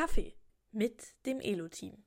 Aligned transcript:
Kaffee 0.00 0.32
mit 0.72 1.14
dem 1.26 1.40
Elo-Team. 1.40 2.02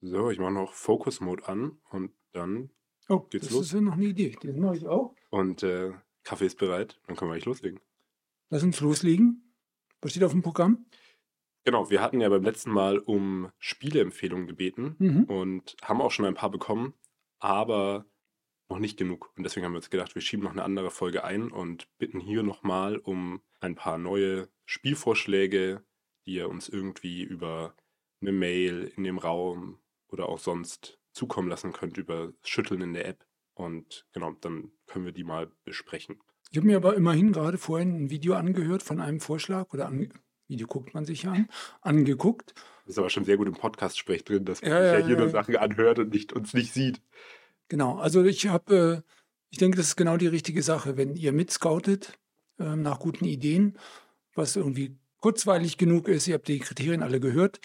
So, 0.00 0.30
ich 0.30 0.38
mache 0.38 0.52
noch 0.52 0.74
Focus 0.74 1.20
Mode 1.20 1.48
an 1.48 1.78
und 1.90 2.12
dann 2.32 2.70
Oh, 3.08 3.20
Geht's 3.20 3.46
das 3.46 3.54
los? 3.54 3.66
ist 3.66 3.72
ja 3.74 3.80
noch 3.82 3.94
eine 3.94 4.04
Idee. 4.04 4.36
Den 4.42 4.60
mache 4.60 4.76
ich 4.76 4.86
auch. 4.86 5.14
und 5.30 5.62
äh, 5.62 5.92
Kaffee 6.22 6.46
ist 6.46 6.58
bereit. 6.58 7.00
Dann 7.06 7.16
können 7.16 7.30
wir 7.30 7.34
eigentlich 7.34 7.44
loslegen. 7.44 7.80
Lass 8.54 8.62
uns 8.62 8.80
loslegen. 8.80 9.52
Was 10.00 10.12
steht 10.12 10.22
auf 10.22 10.30
dem 10.30 10.42
Programm? 10.42 10.86
Genau, 11.64 11.90
wir 11.90 12.00
hatten 12.00 12.20
ja 12.20 12.28
beim 12.28 12.44
letzten 12.44 12.70
Mal 12.70 12.98
um 13.00 13.50
Spieleempfehlungen 13.58 14.46
gebeten 14.46 14.94
Mhm. 15.00 15.24
und 15.24 15.74
haben 15.82 16.00
auch 16.00 16.12
schon 16.12 16.24
ein 16.24 16.36
paar 16.36 16.52
bekommen, 16.52 16.94
aber 17.40 18.06
noch 18.68 18.78
nicht 18.78 18.96
genug. 18.96 19.32
Und 19.36 19.42
deswegen 19.42 19.66
haben 19.66 19.72
wir 19.72 19.78
uns 19.78 19.90
gedacht, 19.90 20.14
wir 20.14 20.22
schieben 20.22 20.44
noch 20.44 20.52
eine 20.52 20.62
andere 20.62 20.92
Folge 20.92 21.24
ein 21.24 21.50
und 21.50 21.88
bitten 21.98 22.20
hier 22.20 22.44
nochmal 22.44 22.96
um 22.98 23.42
ein 23.58 23.74
paar 23.74 23.98
neue 23.98 24.48
Spielvorschläge, 24.66 25.84
die 26.24 26.34
ihr 26.34 26.48
uns 26.48 26.68
irgendwie 26.68 27.24
über 27.24 27.74
eine 28.20 28.30
Mail 28.30 28.84
in 28.96 29.02
dem 29.02 29.18
Raum 29.18 29.80
oder 30.06 30.28
auch 30.28 30.38
sonst 30.38 31.00
zukommen 31.10 31.48
lassen 31.48 31.72
könnt 31.72 31.96
über 31.96 32.32
Schütteln 32.44 32.82
in 32.82 32.92
der 32.92 33.08
App. 33.08 33.26
Und 33.54 34.06
genau, 34.12 34.30
dann 34.40 34.70
können 34.86 35.06
wir 35.06 35.12
die 35.12 35.24
mal 35.24 35.50
besprechen. 35.64 36.20
Ich 36.54 36.58
habe 36.58 36.68
mir 36.68 36.76
aber 36.76 36.94
immerhin 36.94 37.32
gerade 37.32 37.58
vorhin 37.58 38.04
ein 38.04 38.10
Video 38.10 38.34
angehört 38.34 38.84
von 38.84 39.00
einem 39.00 39.18
Vorschlag 39.18 39.72
oder 39.72 39.86
an, 39.86 40.08
Video 40.46 40.68
guckt 40.68 40.94
man 40.94 41.04
sich 41.04 41.24
ja 41.24 41.32
an, 41.32 41.48
angeguckt. 41.80 42.54
Das 42.84 42.92
ist 42.92 42.98
aber 42.98 43.10
schon 43.10 43.24
sehr 43.24 43.36
gut 43.36 43.48
im 43.48 43.54
Podcast-Sprech 43.54 44.22
drin, 44.22 44.44
dass 44.44 44.62
man 44.62 44.70
Ja, 44.70 44.80
sich 44.80 44.92
ja, 44.92 44.98
ja, 45.00 45.06
hier 45.08 45.16
nur 45.16 45.30
Sachen 45.30 45.56
anhört 45.56 45.98
und 45.98 46.14
nicht, 46.14 46.32
uns 46.32 46.54
nicht 46.54 46.72
sieht. 46.72 47.02
Genau, 47.66 47.96
also 47.96 48.22
ich 48.22 48.46
habe, 48.46 49.02
äh, 49.04 49.10
ich 49.50 49.58
denke, 49.58 49.76
das 49.78 49.88
ist 49.88 49.96
genau 49.96 50.16
die 50.16 50.28
richtige 50.28 50.62
Sache, 50.62 50.96
wenn 50.96 51.16
ihr 51.16 51.32
mitscoutet 51.32 52.20
ähm, 52.60 52.82
nach 52.82 53.00
guten 53.00 53.24
Ideen, 53.24 53.76
was 54.36 54.54
irgendwie 54.54 54.96
kurzweilig 55.18 55.76
genug 55.76 56.06
ist, 56.06 56.28
ihr 56.28 56.34
habt 56.34 56.46
die 56.46 56.60
Kriterien 56.60 57.02
alle 57.02 57.18
gehört, 57.18 57.58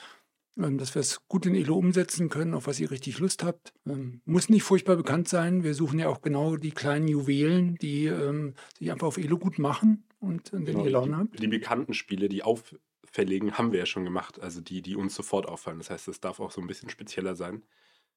dass 0.55 0.93
wir 0.95 0.99
es 0.99 1.25
gut 1.27 1.45
in 1.45 1.55
Elo 1.55 1.75
umsetzen 1.77 2.29
können, 2.29 2.53
auf 2.53 2.67
was 2.67 2.79
ihr 2.79 2.91
richtig 2.91 3.19
Lust 3.19 3.43
habt. 3.43 3.73
Ähm, 3.87 4.21
muss 4.25 4.49
nicht 4.49 4.63
furchtbar 4.63 4.95
bekannt 4.97 5.27
sein, 5.29 5.63
wir 5.63 5.73
suchen 5.73 5.99
ja 5.99 6.09
auch 6.09 6.21
genau 6.21 6.57
die 6.57 6.71
kleinen 6.71 7.07
Juwelen, 7.07 7.75
die 7.75 8.05
ähm, 8.07 8.55
sich 8.77 8.91
einfach 8.91 9.07
auf 9.07 9.17
Elo 9.17 9.37
gut 9.37 9.57
machen 9.59 10.05
und 10.19 10.51
äh, 10.53 10.65
wenn 10.65 10.65
Genau, 10.65 10.83
ihr 10.83 10.91
Laune 10.91 11.11
die, 11.11 11.13
habt. 11.15 11.39
die 11.39 11.47
bekannten 11.47 11.93
Spiele, 11.93 12.27
die 12.29 12.43
auffälligen, 12.43 13.57
haben 13.57 13.71
wir 13.71 13.79
ja 13.79 13.85
schon 13.85 14.03
gemacht. 14.03 14.39
Also 14.39 14.61
die, 14.61 14.81
die 14.81 14.95
uns 14.95 15.15
sofort 15.15 15.47
auffallen. 15.47 15.79
Das 15.79 15.89
heißt, 15.89 16.07
es 16.09 16.19
darf 16.19 16.39
auch 16.39 16.51
so 16.51 16.61
ein 16.61 16.67
bisschen 16.67 16.89
spezieller 16.89 17.35
sein. 17.35 17.65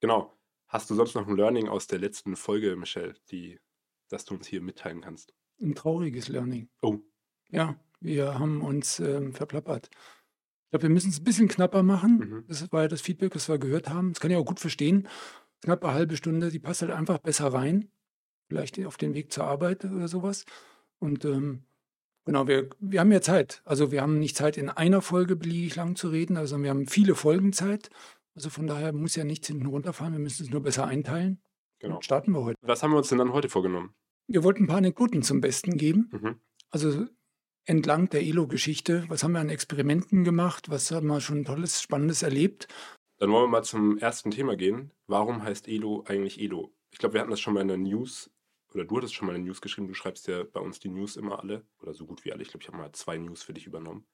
Genau. 0.01 0.37
Hast 0.69 0.91
du 0.91 0.95
sonst 0.95 1.15
noch 1.15 1.29
ein 1.29 1.37
Learning 1.37 1.69
aus 1.69 1.87
der 1.87 1.99
letzten 1.99 2.35
Folge, 2.35 2.77
Michelle, 2.77 3.15
die, 3.31 3.61
das 4.09 4.25
du 4.25 4.35
uns 4.35 4.47
hier 4.47 4.61
mitteilen 4.63 5.01
kannst? 5.03 5.35
Ein 5.61 5.75
trauriges 5.75 6.29
Learning. 6.29 6.69
Oh, 6.83 6.99
Ja, 7.51 7.79
wir 8.01 8.39
haben 8.39 8.63
uns 8.63 8.99
ähm, 8.99 9.33
verplappert. 9.35 9.91
Ich 10.73 10.79
glaube, 10.79 10.85
wir 10.85 10.95
müssen 10.95 11.11
es 11.11 11.21
ein 11.21 11.25
bisschen 11.25 11.49
knapper 11.49 11.83
machen. 11.83 12.19
Mhm. 12.19 12.45
Das 12.49 12.73
war 12.73 12.81
ja 12.83 12.89
das 12.89 13.03
Feedback, 13.03 13.35
das 13.35 13.47
wir 13.47 13.59
gehört 13.59 13.91
haben. 13.91 14.15
Das 14.15 14.21
kann 14.21 14.31
ich 14.31 14.39
auch 14.39 14.47
gut 14.47 14.59
verstehen. 14.59 15.07
Knappe 15.61 15.93
halbe 15.93 16.17
Stunde, 16.17 16.51
die 16.51 16.59
passt 16.59 16.81
halt 16.81 16.93
einfach 16.93 17.19
besser 17.19 17.53
rein. 17.53 17.91
Vielleicht 18.49 18.83
auf 18.87 18.97
den 18.97 19.13
Weg 19.13 19.31
zur 19.31 19.45
Arbeit 19.45 19.85
oder 19.85 20.09
sowas. 20.09 20.47
Und 20.99 21.27
ähm, 21.27 21.65
genau, 22.25 22.49
wir, 22.49 22.71
wir 22.81 23.01
haben 23.01 23.13
ja 23.13 23.21
Zeit. 23.21 23.61
Also 23.67 23.93
wir 23.93 24.01
haben 24.01 24.19
nicht 24.19 24.35
Zeit, 24.35 24.57
in 24.57 24.71
einer 24.71 25.03
Folge 25.03 25.37
beliebig 25.37 25.77
lang 25.77 25.95
zu 25.95 26.09
reden, 26.09 26.39
also 26.39 26.59
wir 26.63 26.71
haben 26.71 26.87
viele 26.87 27.15
Folgen 27.15 27.53
Zeit. 27.53 27.91
Also 28.35 28.49
von 28.49 28.67
daher 28.67 28.95
muss 28.95 29.15
ja 29.15 29.25
nichts 29.25 29.49
hinten 29.49 29.67
runterfahren. 29.67 30.15
Wir 30.15 30.21
müssen 30.21 30.43
es 30.43 30.51
nur 30.51 30.63
besser 30.63 30.87
einteilen. 30.87 31.43
genau. 31.81 31.97
Und 31.97 32.05
starten 32.07 32.33
wir 32.33 32.45
heute. 32.45 32.57
Was 32.63 32.83
haben 32.83 32.93
wir 32.93 32.97
uns 32.97 33.11
denn 33.11 33.19
dann 33.19 33.35
heute 33.35 33.51
vorgenommen? 33.51 33.93
Wir 34.27 34.43
wollten 34.43 34.65
ein 34.65 34.69
paar 34.69 34.79
Anekdoten 34.79 35.23
zum 35.23 35.43
Besten 35.43 35.77
geben. 35.77 36.09
Mhm. 36.13 36.41
Also 36.71 37.07
entlang 37.65 38.09
der 38.09 38.23
ELO-Geschichte, 38.23 39.05
was 39.09 39.23
haben 39.23 39.33
wir 39.33 39.41
an 39.41 39.51
Experimenten 39.51 40.25
gemacht, 40.25 40.69
was 40.71 40.91
haben 40.91 41.07
wir 41.07 41.21
schon 41.21 41.45
Tolles, 41.45 41.81
Spannendes 41.81 42.23
erlebt. 42.23 42.69
Dann 43.19 43.31
wollen 43.31 43.45
wir 43.45 43.49
mal 43.49 43.63
zum 43.63 43.99
ersten 43.99 44.31
Thema 44.31 44.57
gehen. 44.57 44.91
Warum 45.07 45.43
heißt 45.43 45.69
Elo 45.69 46.05
eigentlich 46.07 46.41
Elo? 46.41 46.75
Ich 46.91 46.99
glaube, 46.99 47.15
wir 47.15 47.21
hatten 47.21 47.31
das 47.31 47.41
schon 47.41 47.55
mal 47.55 47.61
in 47.61 47.69
der 47.69 47.77
News, 47.77 48.31
oder 48.75 48.85
du 48.85 48.97
hattest 48.97 49.15
schon 49.15 49.27
mal 49.27 49.37
in 49.37 49.43
der 49.43 49.49
News 49.49 49.61
geschrieben, 49.61 49.87
du 49.87 49.95
schreibst 49.95 50.27
ja 50.27 50.43
bei 50.43 50.61
uns 50.61 50.81
die 50.81 50.89
News 50.89 51.17
immer 51.17 51.39
alle, 51.39 51.65
oder 51.81 51.95
so 51.95 52.07
gut 52.07 52.25
wie 52.25 52.33
alle. 52.33 52.43
Ich 52.43 52.49
glaube, 52.49 52.63
ich 52.63 52.69
habe 52.69 52.79
mal 52.79 52.93
zwei 52.93 53.19
News 53.19 53.43
für 53.43 53.55
dich 53.55 53.67
übernommen. 53.67 54.07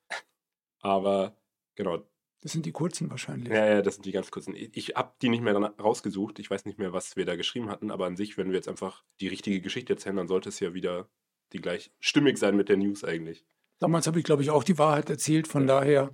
Aber 0.80 1.36
genau, 1.74 2.04
Das 2.40 2.52
sind 2.52 2.66
die 2.66 2.72
kurzen 2.72 3.10
wahrscheinlich. 3.10 3.52
Ja, 3.52 3.66
ja, 3.66 3.82
das 3.82 3.94
sind 3.94 4.04
die 4.06 4.12
ganz 4.12 4.30
kurzen. 4.30 4.54
Ich, 4.54 4.90
habe 4.94 5.14
die 5.22 5.28
nicht 5.28 5.42
mehr 5.42 5.54
rausgesucht. 5.56 6.38
Ich 6.38 6.50
weiß 6.50 6.66
nicht 6.66 6.78
mehr, 6.78 6.92
was 6.92 7.16
wir 7.16 7.24
da 7.24 7.34
geschrieben 7.34 7.70
hatten, 7.70 7.90
aber 7.90 8.06
an 8.06 8.16
sich, 8.16 8.36
wenn 8.36 8.48
wir 8.48 8.56
jetzt 8.56 8.68
einfach 8.68 9.04
die 9.20 9.28
richtige 9.28 9.60
Geschichte 9.60 9.94
erzählen, 9.94 10.16
dann 10.16 10.28
sollte 10.28 10.50
es 10.50 10.60
ja 10.60 10.74
wieder 10.74 11.08
die 11.52 11.60
gleich 11.60 11.90
stimmig 12.00 12.38
sein 12.38 12.56
mit 12.56 12.68
der 12.68 12.76
News 12.76 13.04
eigentlich. 13.04 13.44
Damals 13.78 14.06
habe 14.06 14.18
ich, 14.18 14.24
glaube 14.24 14.42
ich, 14.42 14.50
auch 14.50 14.64
die 14.64 14.78
Wahrheit 14.78 15.08
erzählt. 15.08 15.46
Von 15.46 15.66
daher, 15.66 16.10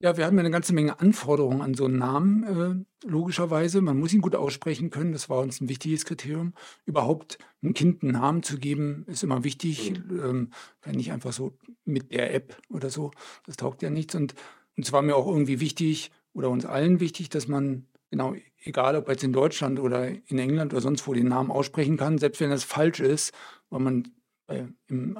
ja, 0.00 0.16
wir 0.16 0.26
hatten 0.26 0.38
eine 0.38 0.50
ganze 0.50 0.74
Menge 0.74 1.00
Anforderungen 1.00 1.62
an 1.62 1.74
so 1.74 1.86
einen 1.86 1.98
Namen, 1.98 2.86
äh, 3.04 3.08
logischerweise. 3.08 3.80
Man 3.80 3.98
muss 3.98 4.12
ihn 4.12 4.20
gut 4.20 4.34
aussprechen 4.34 4.90
können. 4.90 5.12
Das 5.12 5.30
war 5.30 5.40
uns 5.40 5.60
ein 5.60 5.68
wichtiges 5.68 6.04
Kriterium. 6.04 6.52
Überhaupt 6.84 7.38
einem 7.62 7.72
Kind 7.72 8.02
einen 8.02 8.12
Namen 8.12 8.42
zu 8.42 8.58
geben, 8.58 9.04
ist 9.06 9.22
immer 9.22 9.44
wichtig. 9.44 9.94
Ähm, 10.10 10.50
kann 10.82 10.94
nicht 10.94 11.12
einfach 11.12 11.32
so 11.32 11.56
mit 11.86 12.12
der 12.12 12.34
App 12.34 12.60
oder 12.68 12.90
so. 12.90 13.12
Das 13.46 13.56
taugt 13.56 13.82
ja 13.82 13.88
nichts. 13.88 14.14
Und 14.14 14.34
und 14.76 14.86
es 14.86 14.92
war 14.92 15.02
mir 15.02 15.16
auch 15.16 15.26
irgendwie 15.26 15.60
wichtig 15.60 16.10
oder 16.32 16.50
uns 16.50 16.66
allen 16.66 17.00
wichtig, 17.00 17.28
dass 17.28 17.48
man, 17.48 17.86
genau, 18.10 18.34
egal 18.62 18.96
ob 18.96 19.08
jetzt 19.08 19.24
in 19.24 19.32
Deutschland 19.32 19.78
oder 19.78 20.08
in 20.08 20.38
England 20.38 20.72
oder 20.72 20.82
sonst 20.82 21.06
wo 21.06 21.14
den 21.14 21.28
Namen 21.28 21.50
aussprechen 21.50 21.96
kann, 21.96 22.18
selbst 22.18 22.40
wenn 22.40 22.50
das 22.50 22.64
falsch 22.64 23.00
ist, 23.00 23.32
weil 23.70 23.80
man 23.80 24.08
äh, 24.48 24.66
im 24.88 25.18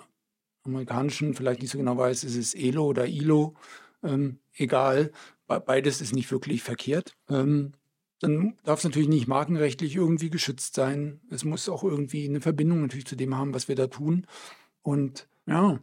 Amerikanischen 0.64 1.34
vielleicht 1.34 1.60
nicht 1.62 1.70
so 1.70 1.78
genau 1.78 1.96
weiß, 1.96 2.24
ist 2.24 2.36
es 2.36 2.54
Elo 2.54 2.86
oder 2.86 3.06
Ilo, 3.06 3.54
ähm, 4.02 4.38
egal, 4.54 5.12
Be 5.46 5.60
beides 5.60 6.00
ist 6.00 6.14
nicht 6.14 6.30
wirklich 6.32 6.62
verkehrt. 6.62 7.16
Ähm, 7.28 7.72
dann 8.20 8.56
darf 8.64 8.78
es 8.78 8.84
natürlich 8.84 9.08
nicht 9.08 9.28
markenrechtlich 9.28 9.96
irgendwie 9.96 10.30
geschützt 10.30 10.74
sein. 10.74 11.20
Es 11.30 11.44
muss 11.44 11.68
auch 11.68 11.84
irgendwie 11.84 12.26
eine 12.28 12.40
Verbindung 12.40 12.80
natürlich 12.82 13.06
zu 13.06 13.16
dem 13.16 13.36
haben, 13.36 13.52
was 13.54 13.68
wir 13.68 13.76
da 13.76 13.88
tun. 13.88 14.26
Und 14.82 15.28
ja, 15.46 15.80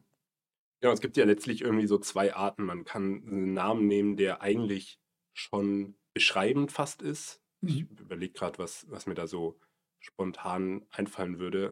Ja, 0.84 0.92
es 0.92 1.02
gibt 1.02 1.16
ja 1.18 1.26
letztlich 1.26 1.62
irgendwie 1.62 1.86
so 1.88 1.98
zwei 2.00 2.34
Arten. 2.34 2.64
Man 2.64 2.86
kann 2.86 3.24
einen 3.28 3.54
Namen 3.54 3.88
nehmen, 3.88 4.18
der 4.18 4.42
eigentlich 4.42 5.00
schon 5.34 5.96
beschreibend 6.14 6.72
fast 6.72 7.02
ist. 7.02 7.42
Ich 7.64 7.82
überlege 7.82 8.34
gerade, 8.34 8.58
was, 8.58 8.90
was 8.90 9.06
mir 9.06 9.14
da 9.14 9.28
so 9.28 9.60
spontan 10.00 10.86
einfallen 10.90 11.38
würde. 11.40 11.70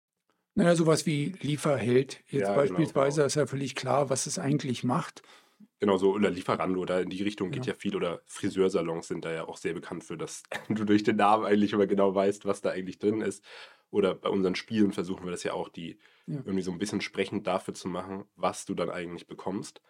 Naja, 0.60 0.76
sowas 0.76 1.06
wie 1.06 1.34
Lieferheld 1.40 2.22
jetzt 2.28 2.34
Ja, 2.34 2.48
genau, 2.48 2.56
beispielsweise 2.56 3.16
genau. 3.18 3.28
ist 3.28 3.36
ja 3.36 3.46
völlig 3.48 3.76
klar, 3.76 4.10
was 4.10 4.26
es 4.26 4.38
eigentlich 4.38 4.84
macht. 4.84 5.22
Genau 5.80 5.96
so, 5.96 6.14
oder 6.14 6.30
Lieferando 6.30 6.82
oder 6.82 7.00
in 7.02 7.10
die 7.10 7.24
Richtung 7.24 7.50
geht 7.52 7.66
Ja. 7.66 7.72
ja 7.72 7.80
viel. 7.80 7.96
Oder 7.96 8.22
Friseursalons 8.26 9.08
sind 9.08 9.24
da 9.24 9.32
ja 9.32 9.48
auch 9.48 9.56
sehr 9.56 9.74
bekannt 9.74 10.04
für, 10.04 10.18
dass 10.18 10.44
du 10.70 10.84
durch 10.84 11.04
den 11.04 11.16
Namen 11.16 11.46
eigentlich 11.46 11.72
immer 11.72 11.88
genau 11.88 12.14
weißt, 12.14 12.46
was 12.46 12.60
da 12.60 12.72
eigentlich 12.72 13.00
drin 13.00 13.22
ist. 13.22 13.42
Oder 13.90 14.14
bei 14.16 14.28
unseren 14.28 14.56
Spielen 14.56 14.92
versuchen 14.92 15.24
wir 15.24 15.32
das 15.32 15.44
ja 15.44 15.54
auch, 15.54 15.70
die 15.70 15.98
Ja. 16.28 16.36
irgendwie 16.40 16.62
so 16.62 16.72
ein 16.72 16.78
bisschen 16.78 17.00
sprechend 17.00 17.48
dafür 17.48 17.74
zu 17.74 17.88
machen, 17.88 18.26
was 18.36 18.66
du 18.66 18.74
dann 18.76 18.90
eigentlich 18.90 19.28
bekommst. 19.28 19.82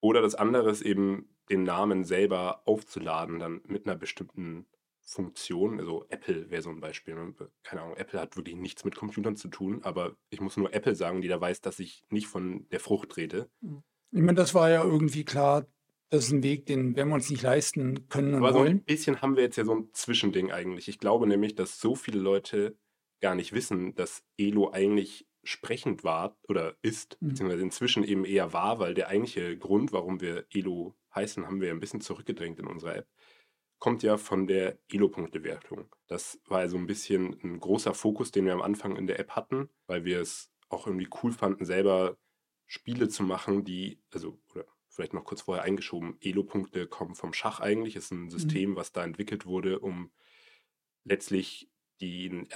Oder 0.00 0.22
das 0.22 0.34
andere 0.34 0.70
ist 0.70 0.82
eben, 0.82 1.28
den 1.48 1.62
Namen 1.62 2.02
selber 2.02 2.62
aufzuladen, 2.66 3.38
dann 3.38 3.60
mit 3.66 3.86
einer 3.86 3.94
bestimmten 3.94 4.66
Funktion. 5.06 5.78
Also 5.80 6.04
Apple 6.08 6.50
wäre 6.50 6.62
so 6.62 6.70
ein 6.70 6.80
Beispiel. 6.80 7.14
ne? 7.14 7.34
Keine 7.62 7.82
Ahnung, 7.82 7.96
Apple 7.96 8.20
hat 8.20 8.36
wirklich 8.36 8.56
nichts 8.56 8.84
mit 8.84 8.96
Computern 8.96 9.36
zu 9.36 9.48
tun, 9.48 9.82
aber 9.84 10.16
ich 10.30 10.40
muss 10.40 10.56
nur 10.56 10.72
Apple 10.74 10.94
sagen, 10.96 11.22
die 11.22 11.28
da 11.28 11.40
weiß, 11.40 11.60
dass 11.60 11.78
ich 11.78 12.04
nicht 12.10 12.26
von 12.26 12.68
der 12.70 12.80
Frucht 12.80 13.16
rede. 13.16 13.50
Ich 14.10 14.20
meine, 14.22 14.34
das 14.34 14.54
war 14.54 14.70
ja 14.70 14.82
irgendwie 14.84 15.24
klar, 15.24 15.66
das 16.10 16.26
ist 16.26 16.32
ein 16.32 16.42
Weg, 16.42 16.66
den 16.66 16.96
werden 16.96 17.08
wir 17.10 17.14
uns 17.16 17.30
nicht 17.30 17.42
leisten 17.42 18.08
können 18.08 18.34
und 18.34 18.44
Aber 18.44 18.52
so 18.52 18.60
ein 18.60 18.66
wollen. 18.66 18.84
bisschen 18.84 19.22
haben 19.22 19.36
wir 19.36 19.42
jetzt 19.44 19.56
ja 19.56 19.64
so 19.64 19.74
ein 19.74 19.90
Zwischending 19.92 20.52
eigentlich. 20.52 20.88
Ich 20.88 20.98
glaube 20.98 21.26
nämlich, 21.26 21.54
dass 21.54 21.80
so 21.80 21.94
viele 21.94 22.20
Leute 22.20 22.78
gar 23.20 23.34
nicht 23.34 23.52
wissen, 23.52 23.94
dass 23.94 24.24
Elo 24.38 24.70
eigentlich 24.72 25.26
sprechend 25.44 26.04
war 26.04 26.36
oder 26.48 26.76
ist, 26.82 27.18
Mhm. 27.20 27.28
beziehungsweise 27.28 27.62
inzwischen 27.62 28.04
eben 28.04 28.24
eher 28.24 28.52
war, 28.52 28.78
weil 28.78 28.94
der 28.94 29.08
eigentliche 29.08 29.56
Grund, 29.58 29.92
warum 29.92 30.20
wir 30.20 30.46
Elo 30.52 30.96
heißen, 31.14 31.46
haben 31.46 31.60
wir 31.60 31.70
ein 31.70 31.80
bisschen 31.80 32.00
zurückgedrängt 32.00 32.58
in 32.58 32.66
unserer 32.66 32.96
App, 32.96 33.08
kommt 33.78 34.02
ja 34.02 34.16
von 34.16 34.46
der 34.46 34.78
Elo-Punktewertung. 34.88 35.88
Das 36.06 36.40
war 36.46 36.62
ja 36.62 36.68
so 36.68 36.76
ein 36.76 36.86
bisschen 36.86 37.38
ein 37.42 37.60
großer 37.60 37.94
Fokus, 37.94 38.30
den 38.30 38.46
wir 38.46 38.52
am 38.52 38.62
Anfang 38.62 38.96
in 38.96 39.06
der 39.06 39.18
App 39.18 39.30
hatten, 39.30 39.68
weil 39.86 40.04
wir 40.04 40.20
es 40.20 40.50
auch 40.68 40.86
irgendwie 40.86 41.08
cool 41.22 41.32
fanden, 41.32 41.64
selber 41.64 42.16
Spiele 42.66 43.08
zu 43.08 43.22
machen, 43.22 43.64
die, 43.64 44.00
also, 44.12 44.38
oder 44.52 44.64
vielleicht 44.88 45.12
noch 45.12 45.24
kurz 45.24 45.42
vorher 45.42 45.64
eingeschoben, 45.64 46.16
Elo-Punkte 46.20 46.86
kommen 46.86 47.14
vom 47.14 47.32
Schach 47.32 47.60
eigentlich, 47.60 47.96
ist 47.96 48.10
ein 48.10 48.30
System, 48.30 48.76
was 48.76 48.92
da 48.92 49.04
entwickelt 49.04 49.46
wurde, 49.46 49.78
um 49.78 50.10
letztlich 51.04 51.70
den 52.00 52.48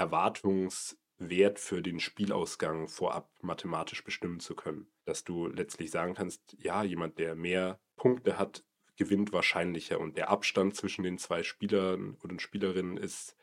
Wert 1.21 1.59
für 1.59 1.83
den 1.83 2.01
Spielausgang 2.01 2.89
vorab 2.89 3.31
mathematisch 3.43 4.03
bestimmen 4.03 4.41
zu 4.41 4.55
können. 4.57 4.91
Dass 5.05 5.23
du 5.23 5.47
letztlich 5.47 5.91
sagen 5.91 6.15
kannst, 6.15 6.57
ja, 6.59 6.83
jemand, 6.83 7.19
der 7.19 7.37
mehr 7.37 7.79
Punkte 7.97 8.39
hat, 8.39 8.65
gewinnt 9.01 9.33
wahrscheinlicher 9.33 9.99
und 9.99 10.19
der 10.19 10.29
Abstand 10.29 10.77
zwischen 10.77 11.05
den 11.05 11.17
zwei 11.17 11.43
Spielern 11.43 12.19
und 12.23 12.43
Spielerinnen 12.43 12.99
ist 12.99 13.35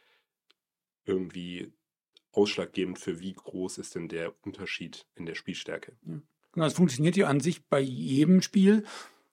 irgendwie 1.04 1.74
ausschlaggebend 2.32 3.00
für 3.00 3.20
wie 3.20 3.34
groß 3.34 3.80
ist 3.80 3.96
denn 3.96 4.08
der 4.08 4.36
Unterschied 4.46 5.08
in 5.16 5.26
der 5.26 5.34
Spielstärke. 5.34 5.98
Ja. 6.06 6.22
Genau, 6.52 6.66
das 6.68 6.76
funktioniert 6.76 7.18
ja 7.18 7.26
an 7.26 7.40
sich 7.40 7.66
bei 7.66 7.80
jedem 7.80 8.44
Spiel. 8.44 8.84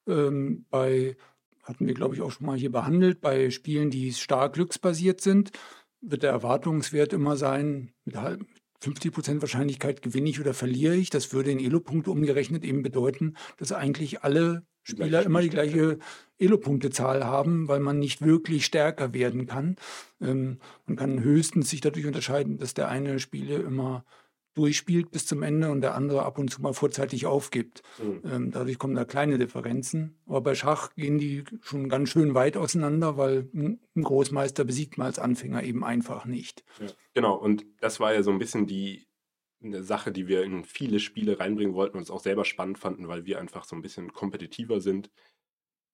Ähm, 0.07 0.65
bei, 0.71 1.19
hatten 1.63 1.87
wir 1.87 1.93
glaube 1.93 2.15
ich 2.15 2.23
auch 2.23 2.31
schon 2.31 2.47
mal 2.47 2.57
hier 2.57 2.73
behandelt, 2.73 3.21
bei 3.21 3.51
Spielen, 3.51 3.91
die 3.91 4.15
stark 4.15 4.55
glücksbasiert 4.55 5.21
sind, 5.21 5.51
wird 6.01 6.23
der 6.23 6.31
Erwartungswert 6.31 7.13
immer 7.13 7.37
sein, 7.37 7.93
mit 8.07 8.17
50% 8.17 9.43
Wahrscheinlichkeit 9.43 10.01
gewinne 10.01 10.31
ich 10.31 10.41
oder 10.41 10.55
verliere 10.55 10.97
ich. 10.97 11.11
Das 11.11 11.35
würde 11.35 11.51
in 11.51 11.61
Elo-Punkte 11.61 12.11
umgerechnet 12.11 12.65
eben 12.65 12.83
bedeuten, 12.83 13.37
dass 13.59 13.73
eigentlich 13.73 14.23
alle 14.23 14.67
Spieler 14.85 15.23
immer 15.23 15.41
die 15.43 15.51
gleiche 15.51 15.99
Elo-Punktezahl 16.39 17.25
haben, 17.25 17.69
weil 17.69 17.81
man 17.81 17.99
nicht 17.99 18.23
wirklich 18.23 18.65
stärker 18.65 19.13
werden 19.13 19.47
kann. 19.47 19.77
Ähm, 20.21 20.59
man 20.87 20.97
kann 20.97 21.23
höchstens 21.23 21.71
sich 21.71 21.81
dadurch 21.81 22.07
unterscheiden, 22.07 22.59
dass 22.59 22.75
der 22.75 22.89
eine 22.89 23.19
Spiele 23.19 23.57
immer 23.57 24.05
durchspielt 24.55 25.11
bis 25.11 25.27
zum 25.27 25.43
Ende 25.43 25.71
und 25.71 25.81
der 25.81 25.95
andere 25.95 26.25
ab 26.25 26.39
und 26.39 26.49
zu 26.49 26.63
mal 26.63 26.75
vorzeitig 26.75 27.27
aufgibt. 27.27 27.83
Mhm. 28.01 28.21
Ähm, 28.25 28.51
dadurch 28.53 28.79
kommen 28.79 28.95
da 28.95 29.05
kleine 29.05 29.37
Differenzen. 29.37 30.17
Aber 30.27 30.41
bei 30.43 30.55
Schach 30.55 30.95
gehen 30.95 31.19
die 31.19 31.45
schon 31.63 31.89
ganz 31.89 32.11
schön 32.11 32.35
weit 32.35 32.57
auseinander, 32.57 33.17
weil 33.17 33.49
ein 33.53 33.81
Großmeister 33.97 34.65
besiegt 34.65 34.97
man 34.97 35.09
als 35.09 35.19
Anfänger 35.19 35.65
eben 35.65 35.85
einfach 35.85 36.25
nicht. 36.25 36.65
Ja. 36.81 36.87
Genau, 37.15 37.35
und 37.35 37.67
das 37.81 37.99
war 37.99 38.15
ja 38.15 38.23
so 38.23 38.31
ein 38.31 38.39
bisschen 38.39 38.67
die 38.67 39.07
eine 39.63 39.83
Sache, 39.83 40.13
die 40.13 40.29
wir 40.29 40.43
in 40.43 40.65
viele 40.65 41.01
Spiele 41.01 41.39
reinbringen 41.39 41.75
wollten 41.75 41.97
und 41.97 42.03
uns 42.03 42.11
auch 42.11 42.21
selber 42.21 42.45
spannend 42.45 42.79
fanden, 42.79 43.09
weil 43.09 43.25
wir 43.25 43.39
einfach 43.39 43.65
so 43.65 43.75
ein 43.77 43.83
bisschen 43.83 44.13
kompetitiver 44.13 44.81
sind. 44.81 45.11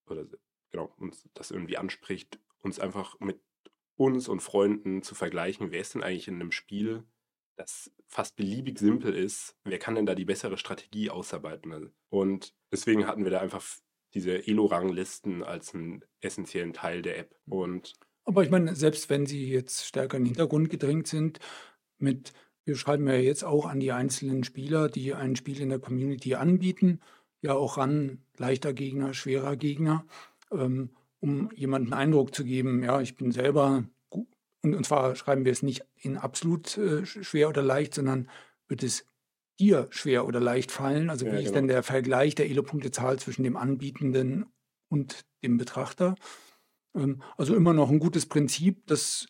Oder 0.07 0.27
genau, 0.71 0.93
uns 0.97 1.29
das 1.35 1.51
irgendwie 1.51 1.77
anspricht, 1.77 2.41
uns 2.59 2.81
einfach 2.81 3.19
mit 3.21 3.41
uns 3.97 4.29
und 4.29 4.41
Freunden 4.41 5.03
zu 5.03 5.15
vergleichen, 5.15 5.71
wer 5.71 5.81
ist 5.81 5.95
denn 5.95 6.03
eigentlich 6.03 6.29
in 6.29 6.37
einem 6.37 6.53
Spiel 6.53 7.05
das 7.57 7.93
fast 8.09 8.37
beliebig 8.37 8.79
simpel 8.79 9.15
ist, 9.15 9.55
wer 9.65 9.79
kann 9.79 9.95
denn 9.95 10.07
da 10.07 10.15
die 10.15 10.25
bessere 10.25 10.57
Strategie 10.57 11.11
ausarbeiten? 11.11 11.73
Also, 11.73 11.89
und 12.09 12.55
deswegen 12.73 13.07
hatten 13.07 13.25
wir 13.25 13.31
da 13.31 13.41
einfach 13.41 13.63
diese 14.15 14.47
Elo-Ranglisten 14.47 15.45
als 15.45 15.75
einen 15.75 16.03
essentiellen 16.21 16.73
Teil 16.73 17.03
der 17.03 17.19
App. 17.19 17.37
Und 17.47 17.93
Aber 18.25 18.43
ich 18.43 18.51
meine, 18.51 18.75
selbst 18.75 19.11
wenn 19.11 19.27
sie 19.27 19.51
jetzt 19.51 19.87
stärker 19.87 20.17
in 20.17 20.25
den 20.25 20.29
Hintergrund 20.29 20.71
gedrängt 20.71 21.07
sind, 21.07 21.39
mit, 21.99 22.33
wir 22.65 22.77
schreiben 22.77 23.07
ja 23.07 23.15
jetzt 23.15 23.45
auch 23.45 23.67
an 23.67 23.81
die 23.81 23.93
einzelnen 23.93 24.45
Spieler, 24.45 24.89
die 24.89 25.15
ein 25.15 25.37
Spiel 25.37 25.61
in 25.61 25.71
der 25.71 25.79
Community 25.79 26.35
anbieten, 26.35 27.01
ja 27.43 27.55
auch 27.55 27.79
ran, 27.79 28.19
leichter 28.37 28.73
Gegner, 28.73 29.15
schwerer 29.15 29.57
Gegner, 29.57 30.05
ähm, 30.53 30.91
um 31.21 31.51
jemanden 31.55 31.93
Eindruck 31.93 32.35
zu 32.35 32.45
geben, 32.45 32.83
ja, 32.83 33.01
ich 33.01 33.17
bin 33.17 33.33
selber 33.33 33.85
und, 34.63 34.75
und 34.75 34.85
zwar 34.85 35.17
schreiben 35.17 35.45
wir 35.45 35.53
es 35.53 35.63
nicht 35.63 35.85
in 35.97 36.17
absolut 36.17 36.77
äh, 36.77 37.07
schwer 37.07 37.49
oder 37.49 37.63
leicht, 37.63 37.95
sondern 37.95 38.29
wird 38.69 38.83
es 38.83 39.07
dir 39.59 39.89
schwer 39.91 40.27
oder 40.27 40.41
leicht 40.41 40.71
fallen? 40.71 41.11
Also 41.11 41.27
wie 41.27 41.31
ja, 41.31 41.39
ist 41.39 41.55
denn 41.55 41.67
genau. 41.67 41.75
der 41.75 41.83
Vergleich 41.83 42.35
der 42.35 42.49
Elo-Punktezahl 42.49 43.19
zwischen 43.19 43.43
dem 43.43 43.57
Anbietenden 43.57 44.47
und 44.89 45.25
dem 45.43 45.57
Betrachter? 45.57 46.15
Ähm, 46.95 47.23
also 47.37 47.55
immer 47.55 47.73
noch 47.73 47.91
ein 47.91 47.99
gutes 47.99 48.27
Prinzip, 48.27 48.87
das 48.87 49.29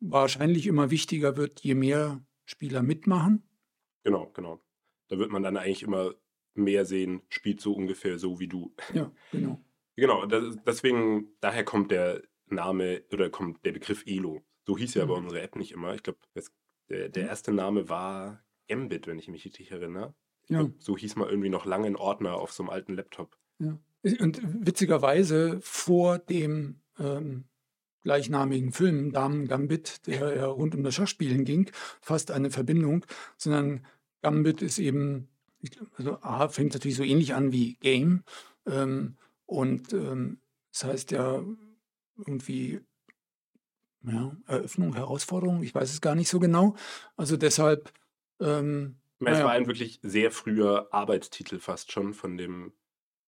wahrscheinlich 0.00 0.66
immer 0.66 0.90
wichtiger 0.90 1.36
wird, 1.36 1.60
je 1.60 1.74
mehr 1.74 2.22
Spieler 2.44 2.82
mitmachen. 2.82 3.42
Genau, 4.02 4.30
genau. 4.34 4.60
Da 5.08 5.18
wird 5.18 5.30
man 5.30 5.42
dann 5.42 5.56
eigentlich 5.56 5.82
immer 5.82 6.14
mehr 6.54 6.84
sehen, 6.84 7.22
spielt 7.28 7.60
so 7.60 7.74
ungefähr 7.74 8.18
so 8.18 8.40
wie 8.40 8.48
du. 8.48 8.74
Ja, 8.92 9.10
genau. 9.32 9.64
Genau, 9.96 10.26
das, 10.26 10.56
deswegen, 10.66 11.28
daher 11.40 11.64
kommt 11.64 11.90
der 11.90 12.22
Name 12.46 13.04
oder 13.12 13.30
kommt 13.30 13.64
der 13.64 13.72
Begriff 13.72 14.04
Elo. 14.06 14.44
So 14.66 14.76
hieß 14.76 14.94
ja 14.94 15.04
mhm. 15.04 15.10
aber 15.10 15.18
unsere 15.20 15.40
App 15.40 15.56
nicht 15.56 15.72
immer. 15.72 15.94
Ich 15.94 16.02
glaube, 16.02 16.18
der, 16.88 17.08
der 17.08 17.22
mhm. 17.22 17.28
erste 17.28 17.52
Name 17.52 17.88
war 17.88 18.42
Gambit, 18.68 19.06
wenn 19.06 19.18
ich 19.18 19.28
mich 19.28 19.44
richtig 19.44 19.70
erinnere. 19.70 20.14
Ja. 20.48 20.60
Glaub, 20.60 20.82
so 20.82 20.96
hieß 20.96 21.16
mal 21.16 21.28
irgendwie 21.28 21.48
noch 21.48 21.64
lange 21.64 21.86
ein 21.86 21.96
Ordner 21.96 22.34
auf 22.34 22.52
so 22.52 22.62
einem 22.62 22.70
alten 22.70 22.94
Laptop. 22.94 23.38
Ja. 23.58 23.78
Und 24.20 24.42
witzigerweise 24.66 25.60
vor 25.62 26.18
dem 26.18 26.80
ähm, 26.98 27.44
gleichnamigen 28.04 28.70
Film 28.72 29.12
Damen 29.12 29.48
Gambit, 29.48 30.06
der 30.06 30.36
ja 30.36 30.46
rund 30.46 30.74
um 30.74 30.84
das 30.84 30.94
Schachspielen 30.94 31.44
ging, 31.44 31.70
fast 32.00 32.30
eine 32.30 32.50
Verbindung, 32.50 33.04
sondern 33.36 33.84
Gambit 34.22 34.62
ist 34.62 34.78
eben, 34.78 35.28
also 35.96 36.18
A, 36.20 36.48
fängt 36.48 36.74
natürlich 36.74 36.96
so 36.96 37.02
ähnlich 37.02 37.34
an 37.34 37.50
wie 37.50 37.74
Game 37.76 38.22
ähm, 38.66 39.16
und 39.46 39.92
ähm, 39.92 40.38
das 40.70 40.84
heißt 40.84 41.10
ja 41.10 41.42
irgendwie 42.16 42.80
ja, 44.02 44.36
Eröffnung, 44.46 44.94
Herausforderung, 44.94 45.62
ich 45.62 45.74
weiß 45.74 45.90
es 45.90 46.00
gar 46.00 46.14
nicht 46.14 46.28
so 46.28 46.38
genau. 46.38 46.76
Also 47.16 47.36
deshalb. 47.36 47.92
Ähm, 48.40 48.96
es 49.20 49.26
naja. 49.26 49.44
war 49.44 49.52
ein 49.52 49.66
wirklich 49.66 50.00
sehr 50.02 50.30
früher 50.30 50.88
Arbeitstitel 50.92 51.58
fast 51.58 51.92
schon 51.92 52.12
von 52.12 52.36
dem, 52.36 52.72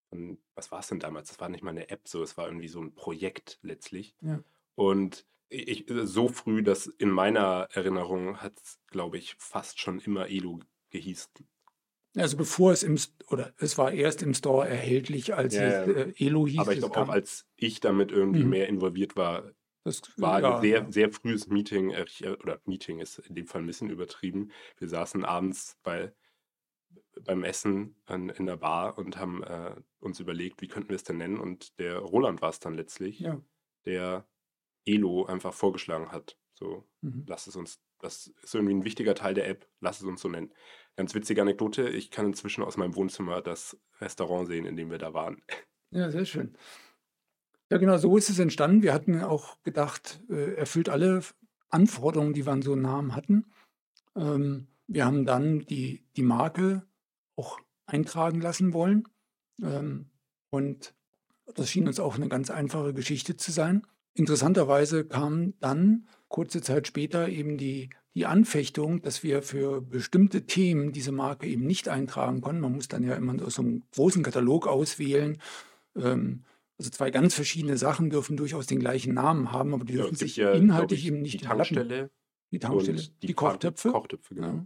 von, 0.09 0.37
was 0.53 0.71
war 0.71 0.79
es 0.79 0.87
denn 0.87 0.99
damals? 0.99 1.29
Das 1.29 1.39
war 1.39 1.49
nicht 1.49 1.63
mal 1.63 1.71
eine 1.71 1.89
App, 1.89 2.07
so, 2.07 2.21
es 2.21 2.37
war 2.37 2.45
irgendwie 2.45 2.67
so 2.67 2.81
ein 2.81 2.93
Projekt 2.93 3.57
letztlich. 3.63 4.15
Ja. 4.21 4.43
Und 4.77 5.25
ich, 5.49 5.85
so 5.89 6.27
früh, 6.27 6.61
dass 6.61 6.85
in 6.85 7.09
meiner 7.09 7.67
Erinnerung 7.71 8.37
hat 8.37 8.53
es, 8.61 8.79
glaube 8.87 9.17
ich, 9.17 9.35
fast 9.39 9.79
schon 9.79 9.99
immer 9.99 10.29
Elo 10.29 10.59
gehießen. 10.91 11.31
Also 12.15 12.37
bevor 12.37 12.73
es 12.73 12.83
im, 12.83 12.97
oder 13.29 13.53
es 13.57 13.77
war 13.79 13.91
erst 13.91 14.21
im 14.21 14.35
Store 14.35 14.67
erhältlich, 14.67 15.33
als 15.33 15.55
ja, 15.55 15.83
es 15.83 15.87
äh, 15.87 16.13
Elo 16.25 16.45
hieß. 16.45 16.59
Aber 16.59 16.73
ich 16.73 16.79
glaube 16.79 16.97
auch, 16.97 17.09
als 17.09 17.47
ich 17.55 17.79
damit 17.79 18.11
irgendwie 18.11 18.43
mhm. 18.43 18.49
mehr 18.51 18.67
involviert 18.67 19.15
war, 19.15 19.51
das 19.83 20.01
war 20.17 20.41
ja, 20.41 20.55
ein 20.55 20.61
sehr, 20.61 20.79
ja. 20.79 20.91
sehr 20.91 21.11
frühes 21.11 21.47
Meeting, 21.47 21.89
äh, 21.91 22.05
oder 22.41 22.61
Meeting 22.65 22.99
ist 22.99 23.17
in 23.19 23.33
dem 23.33 23.47
Fall 23.47 23.61
ein 23.61 23.67
bisschen 23.67 23.89
übertrieben. 23.89 24.51
Wir 24.77 24.89
saßen 24.89 25.25
abends 25.25 25.79
bei, 25.81 26.13
beim 27.21 27.43
Essen 27.43 27.95
an, 28.05 28.29
in 28.29 28.45
der 28.45 28.57
Bar 28.57 28.99
und 28.99 29.17
haben 29.17 29.41
äh, 29.41 29.75
uns 29.99 30.19
überlegt, 30.19 30.61
wie 30.61 30.67
könnten 30.67 30.89
wir 30.89 30.97
es 30.97 31.03
denn 31.03 31.17
nennen. 31.17 31.39
Und 31.39 31.79
der 31.79 31.97
Roland 31.97 32.43
war 32.43 32.49
es 32.49 32.59
dann 32.59 32.75
letztlich, 32.75 33.19
ja. 33.19 33.41
der 33.85 34.27
Elo 34.87 35.25
einfach 35.25 35.53
vorgeschlagen 35.53 36.11
hat. 36.11 36.37
So, 36.53 36.87
mhm. 37.01 37.25
lass 37.27 37.47
es 37.47 37.55
uns, 37.55 37.79
das 37.99 38.33
ist 38.41 38.55
irgendwie 38.55 38.73
ein 38.73 38.83
wichtiger 38.83 39.13
Teil 39.13 39.33
der 39.33 39.47
App, 39.47 39.67
lass 39.79 40.01
es 40.01 40.07
uns 40.07 40.21
so 40.21 40.29
nennen. 40.29 40.51
Ganz 40.95 41.13
witzige 41.13 41.41
Anekdote, 41.41 41.89
ich 41.89 42.09
kann 42.09 42.25
inzwischen 42.25 42.63
aus 42.63 42.77
meinem 42.77 42.95
Wohnzimmer 42.95 43.41
das 43.41 43.77
Restaurant 43.99 44.47
sehen, 44.47 44.65
in 44.65 44.75
dem 44.75 44.89
wir 44.89 44.97
da 44.97 45.13
waren. 45.13 45.41
Ja, 45.91 46.09
sehr 46.09 46.25
schön. 46.25 46.57
Ja, 47.69 47.77
genau, 47.77 47.97
so 47.97 48.15
ist 48.17 48.29
es 48.29 48.39
entstanden. 48.39 48.81
Wir 48.81 48.93
hatten 48.93 49.21
auch 49.21 49.61
gedacht, 49.63 50.23
äh, 50.29 50.55
erfüllt 50.55 50.89
alle 50.89 51.21
Anforderungen, 51.69 52.33
die 52.33 52.45
wir 52.45 52.53
an 52.53 52.61
so 52.61 52.73
einen 52.73 52.81
Namen 52.81 53.15
hatten. 53.15 53.45
Ähm, 54.15 54.67
wir 54.87 55.05
haben 55.05 55.25
dann 55.25 55.59
die, 55.65 56.05
die 56.15 56.23
Marke 56.23 56.87
auch 57.35 57.59
eintragen 57.85 58.41
lassen 58.41 58.73
wollen. 58.73 59.07
Ähm, 59.61 60.09
und 60.49 60.93
das 61.55 61.69
schien 61.69 61.87
uns 61.87 61.99
auch 61.99 62.15
eine 62.15 62.29
ganz 62.29 62.49
einfache 62.49 62.93
Geschichte 62.93 63.35
zu 63.37 63.51
sein. 63.51 63.85
Interessanterweise 64.17 65.05
kam 65.05 65.53
dann 65.59 66.07
kurze 66.27 66.61
Zeit 66.61 66.87
später 66.87 67.29
eben 67.29 67.57
die, 67.57 67.91
die 68.15 68.25
Anfechtung, 68.25 69.03
dass 69.03 69.21
wir 69.21 69.43
für 69.43 69.79
bestimmte 69.79 70.47
Themen 70.47 70.91
diese 70.91 71.11
Marke 71.11 71.45
eben 71.45 71.67
nicht 71.67 71.87
eintragen 71.87 72.41
konnten. 72.41 72.61
Man 72.61 72.73
muss 72.73 72.87
dann 72.87 73.03
ja 73.03 73.15
immer 73.15 73.39
aus 73.43 73.55
so 73.55 73.61
einem 73.61 73.83
großen 73.93 74.23
Katalog 74.23 74.65
auswählen. 74.65 75.37
Ähm, 75.95 76.43
also 76.79 76.89
zwei 76.89 77.11
ganz 77.11 77.35
verschiedene 77.35 77.77
Sachen 77.77 78.09
dürfen 78.09 78.37
durchaus 78.37 78.65
den 78.65 78.79
gleichen 78.79 79.13
Namen 79.13 79.51
haben, 79.51 79.75
aber 79.75 79.85
die 79.85 79.93
dürfen 79.93 80.13
ja, 80.13 80.17
sich 80.17 80.35
ja, 80.35 80.51
inhaltlich 80.51 81.01
ich, 81.01 81.07
eben 81.07 81.21
nicht 81.21 81.41
die 81.41 81.45
Tankstelle, 81.45 82.09
die 82.51 82.59
Tankstelle, 82.59 83.01
die, 83.21 83.27
die 83.27 83.33
Kochtöpfe. 83.33 83.91
Kochtöpfe 83.91 84.33
genau. 84.33 84.65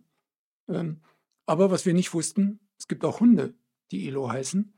Ja. 0.67 0.79
Ähm, 0.79 1.01
aber 1.46 1.72
was 1.72 1.86
wir 1.86 1.93
nicht 1.93 2.13
wussten, 2.13 2.62
es 2.77 2.88
gibt 2.88 3.03
auch 3.03 3.20
Hunde, 3.20 3.53
die 3.91 4.08
Elo 4.08 4.29
heißen. 4.29 4.74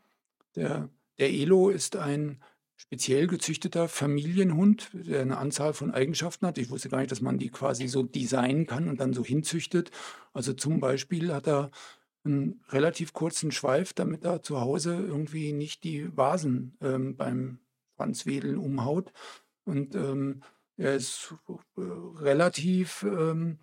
Der, 0.56 0.90
der 1.20 1.32
Elo 1.32 1.70
ist 1.70 1.96
ein 1.96 2.42
speziell 2.76 3.28
gezüchteter 3.28 3.88
Familienhund, 3.88 4.90
der 4.94 5.22
eine 5.22 5.38
Anzahl 5.38 5.74
von 5.74 5.92
Eigenschaften 5.92 6.46
hat. 6.46 6.58
Ich 6.58 6.70
wusste 6.70 6.90
gar 6.90 7.00
nicht, 7.00 7.12
dass 7.12 7.22
man 7.22 7.38
die 7.38 7.50
quasi 7.50 7.88
so 7.88 8.04
designen 8.04 8.68
kann 8.68 8.88
und 8.88 9.00
dann 9.00 9.14
so 9.14 9.24
hinzüchtet. 9.24 9.92
Also 10.34 10.54
zum 10.54 10.80
Beispiel 10.80 11.34
hat 11.34 11.48
er 11.48 11.72
einen 12.26 12.62
relativ 12.70 13.14
kurzen 13.14 13.52
Schweif, 13.52 13.94
damit 13.94 14.24
er 14.24 14.44
zu 14.44 14.62
Hause 14.62 14.96
irgendwie 14.96 15.54
nicht 15.54 15.84
die 15.84 16.16
Vasen 16.16 16.78
ähm, 16.82 17.16
beim 17.16 17.60
Schwanzwedeln 17.96 18.58
umhaut. 18.58 19.12
Und 19.66 19.96
ähm, 19.96 20.42
er 20.78 20.96
ist 20.96 21.36
äh, 21.48 21.82
relativ 21.82 23.04
ähm, 23.04 23.60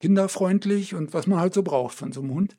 kinderfreundlich 0.00 0.94
und 0.94 1.14
was 1.14 1.26
man 1.26 1.40
halt 1.40 1.54
so 1.54 1.62
braucht 1.62 1.96
von 1.96 2.12
so 2.12 2.20
einem 2.20 2.34
Hund. 2.34 2.56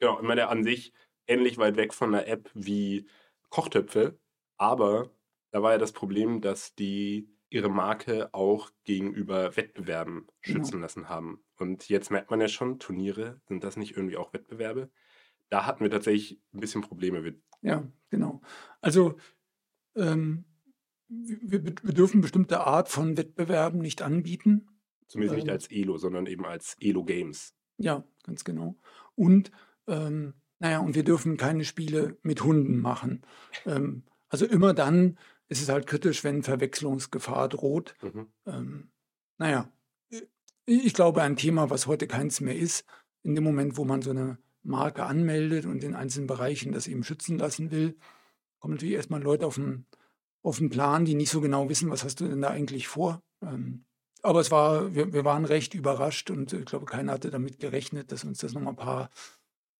Genau, 0.00 0.18
ich 0.18 0.26
meine, 0.26 0.48
an 0.48 0.64
sich 0.64 0.92
ähnlich 1.26 1.58
weit 1.58 1.76
weg 1.76 1.94
von 1.94 2.14
einer 2.14 2.26
App 2.26 2.50
wie 2.54 3.06
Kochtöpfe, 3.50 4.18
aber 4.56 5.10
da 5.56 5.62
war 5.62 5.72
ja 5.72 5.78
das 5.78 5.92
Problem, 5.92 6.42
dass 6.42 6.74
die 6.74 7.30
ihre 7.48 7.70
Marke 7.70 8.28
auch 8.34 8.70
gegenüber 8.84 9.56
Wettbewerben 9.56 10.26
Genau. 10.42 10.58
schützen 10.58 10.82
lassen 10.82 11.08
haben. 11.08 11.42
Und 11.56 11.88
jetzt 11.88 12.10
merkt 12.10 12.30
man 12.30 12.42
ja 12.42 12.48
schon, 12.48 12.78
Turniere, 12.78 13.40
sind 13.48 13.64
das 13.64 13.78
nicht 13.78 13.96
irgendwie 13.96 14.18
auch 14.18 14.34
Wettbewerbe? 14.34 14.90
Da 15.48 15.64
hatten 15.64 15.82
wir 15.82 15.90
tatsächlich 15.90 16.42
ein 16.52 16.60
bisschen 16.60 16.82
Probleme. 16.82 17.24
Wir, 17.24 17.40
Ja, 17.62 17.90
genau. 18.10 18.42
Also 18.82 19.16
ähm, 19.94 20.44
wir, 21.08 21.64
wir 21.64 21.94
dürfen 21.94 22.20
bestimmte 22.20 22.60
Art 22.60 22.90
von 22.90 23.16
Wettbewerben 23.16 23.80
nicht 23.80 24.02
anbieten. 24.02 24.68
zumindest 25.08 25.36
nicht 25.36 25.46
Ähm, 25.48 25.52
als 25.54 25.70
Elo, 25.70 25.96
sondern 25.96 26.26
eben 26.26 26.44
als 26.44 26.76
Elo 26.80 27.02
Games. 27.02 27.54
Ja, 27.78 28.04
ganz 28.24 28.44
genau. 28.44 28.76
Und 29.14 29.50
ähm, 29.86 30.34
naja, 30.58 30.80
und 30.80 30.94
wir 30.94 31.04
dürfen 31.04 31.38
keine 31.38 31.64
Spiele 31.64 32.18
mit 32.22 32.44
Hunden 32.44 32.76
machen. 32.78 33.22
Ähm, 33.64 34.02
also 34.28 34.44
immer 34.44 34.74
dann 34.74 35.16
ist 35.48 35.62
es 35.62 35.68
halt 35.68 35.86
kritisch, 35.86 36.24
wenn 36.24 36.42
Verwechslungsgefahr 36.42 37.48
droht. 37.48 37.94
Mhm. 38.02 38.26
Ähm, 38.46 38.90
naja, 39.38 39.70
ich 40.66 40.94
glaube, 40.94 41.22
ein 41.22 41.36
Thema, 41.36 41.70
was 41.70 41.86
heute 41.86 42.06
keins 42.06 42.40
mehr 42.40 42.56
ist, 42.56 42.84
in 43.22 43.34
dem 43.34 43.44
Moment, 43.44 43.76
wo 43.76 43.84
man 43.84 44.02
so 44.02 44.10
eine 44.10 44.38
Marke 44.62 45.04
anmeldet 45.04 45.64
und 45.64 45.84
in 45.84 45.94
einzelnen 45.94 46.26
Bereichen 46.26 46.72
das 46.72 46.88
eben 46.88 47.04
schützen 47.04 47.38
lassen 47.38 47.70
will, 47.70 47.96
kommen 48.58 48.74
natürlich 48.74 48.96
erstmal 48.96 49.22
Leute 49.22 49.46
auf 49.46 49.54
den, 49.54 49.86
auf 50.42 50.58
den 50.58 50.70
Plan, 50.70 51.04
die 51.04 51.14
nicht 51.14 51.30
so 51.30 51.40
genau 51.40 51.68
wissen, 51.68 51.90
was 51.90 52.02
hast 52.02 52.20
du 52.20 52.28
denn 52.28 52.40
da 52.40 52.50
eigentlich 52.50 52.88
vor. 52.88 53.22
Ähm, 53.42 53.84
aber 54.22 54.40
es 54.40 54.50
war, 54.50 54.94
wir, 54.94 55.12
wir 55.12 55.24
waren 55.24 55.44
recht 55.44 55.74
überrascht 55.74 56.30
und 56.30 56.52
ich 56.52 56.64
glaube, 56.64 56.86
keiner 56.86 57.12
hatte 57.12 57.30
damit 57.30 57.60
gerechnet, 57.60 58.10
dass 58.10 58.24
uns 58.24 58.38
das 58.38 58.54
nochmal 58.54 58.72
ein 58.72 58.76
paar, 58.76 59.10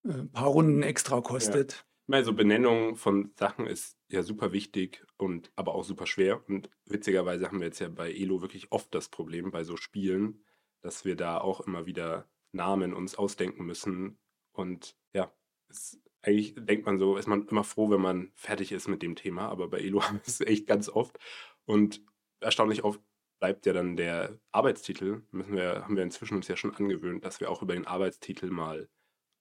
äh, 0.04 0.24
paar 0.24 0.48
Runden 0.48 0.82
extra 0.82 1.20
kostet. 1.20 1.85
Also 2.08 2.32
Benennung 2.32 2.96
von 2.96 3.32
Sachen 3.34 3.66
ist 3.66 3.98
ja 4.08 4.22
super 4.22 4.52
wichtig 4.52 5.04
und 5.16 5.50
aber 5.56 5.74
auch 5.74 5.82
super 5.82 6.06
schwer. 6.06 6.42
Und 6.48 6.70
witzigerweise 6.84 7.46
haben 7.46 7.58
wir 7.58 7.66
jetzt 7.66 7.80
ja 7.80 7.88
bei 7.88 8.12
Elo 8.12 8.42
wirklich 8.42 8.70
oft 8.70 8.94
das 8.94 9.08
Problem 9.08 9.50
bei 9.50 9.64
so 9.64 9.76
Spielen, 9.76 10.44
dass 10.82 11.04
wir 11.04 11.16
da 11.16 11.38
auch 11.38 11.60
immer 11.60 11.86
wieder 11.86 12.28
Namen 12.52 12.94
uns 12.94 13.16
ausdenken 13.16 13.66
müssen. 13.66 14.18
Und 14.52 14.96
ja, 15.14 15.32
es, 15.68 16.00
eigentlich 16.22 16.54
denkt 16.56 16.86
man 16.86 16.98
so, 16.98 17.16
ist 17.16 17.26
man 17.26 17.46
immer 17.48 17.64
froh, 17.64 17.90
wenn 17.90 18.00
man 18.00 18.30
fertig 18.34 18.70
ist 18.70 18.86
mit 18.88 19.02
dem 19.02 19.16
Thema. 19.16 19.48
Aber 19.48 19.68
bei 19.68 19.78
Elo 19.80 20.02
haben 20.04 20.18
wir 20.18 20.26
es 20.26 20.40
echt 20.40 20.68
ganz 20.68 20.88
oft. 20.88 21.18
Und 21.64 22.02
erstaunlich 22.40 22.84
oft 22.84 23.00
bleibt 23.40 23.66
ja 23.66 23.72
dann 23.72 23.96
der 23.96 24.38
Arbeitstitel. 24.52 25.22
Müssen 25.32 25.56
wir, 25.56 25.82
haben 25.82 25.96
wir 25.96 26.04
inzwischen 26.04 26.36
uns 26.36 26.46
ja 26.46 26.56
schon 26.56 26.74
angewöhnt, 26.74 27.24
dass 27.24 27.40
wir 27.40 27.50
auch 27.50 27.62
über 27.62 27.74
den 27.74 27.86
Arbeitstitel 27.86 28.50
mal 28.50 28.88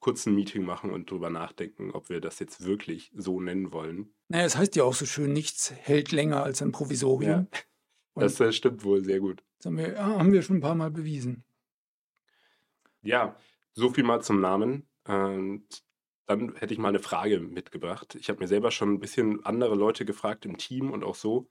kurz 0.05 0.27
ein 0.27 0.35
Meeting 0.35 0.63
machen 0.63 0.91
und 0.91 1.09
drüber 1.09 1.31
nachdenken, 1.31 1.89
ob 1.89 2.09
wir 2.09 2.21
das 2.21 2.37
jetzt 2.37 2.63
wirklich 2.63 3.11
so 3.15 3.41
nennen 3.41 3.71
wollen. 3.71 4.13
Naja, 4.27 4.45
es 4.45 4.55
heißt 4.55 4.75
ja 4.75 4.83
auch 4.83 4.93
so 4.93 5.07
schön, 5.07 5.33
nichts 5.33 5.71
hält 5.71 6.11
länger 6.11 6.43
als 6.43 6.61
ein 6.61 6.71
Provisorium. 6.71 7.47
Und 8.13 8.21
Das 8.21 8.39
äh, 8.39 8.53
stimmt 8.53 8.83
wohl 8.83 9.03
sehr 9.03 9.19
gut. 9.19 9.43
das 9.57 9.65
haben 9.65 9.79
wir, 9.79 9.97
haben 9.97 10.31
wir 10.31 10.43
schon 10.43 10.57
ein 10.57 10.61
paar 10.61 10.75
Mal 10.75 10.91
bewiesen. 10.91 11.43
Ja, 13.01 13.35
so 13.73 13.89
viel 13.89 14.03
mal 14.03 14.21
zum 14.21 14.41
Namen. 14.41 14.87
Und 15.07 15.65
dann 16.27 16.53
hätte 16.53 16.75
ich 16.75 16.79
mal 16.79 16.89
eine 16.89 16.99
Frage 16.99 17.39
mitgebracht. 17.39 18.13
Ich 18.13 18.29
habe 18.29 18.41
mir 18.41 18.47
selber 18.47 18.69
schon 18.69 18.93
ein 18.93 18.99
bisschen 18.99 19.43
andere 19.43 19.73
Leute 19.73 20.05
gefragt 20.05 20.45
im 20.45 20.59
Team 20.59 20.91
und 20.91 21.03
auch 21.03 21.15
so 21.15 21.49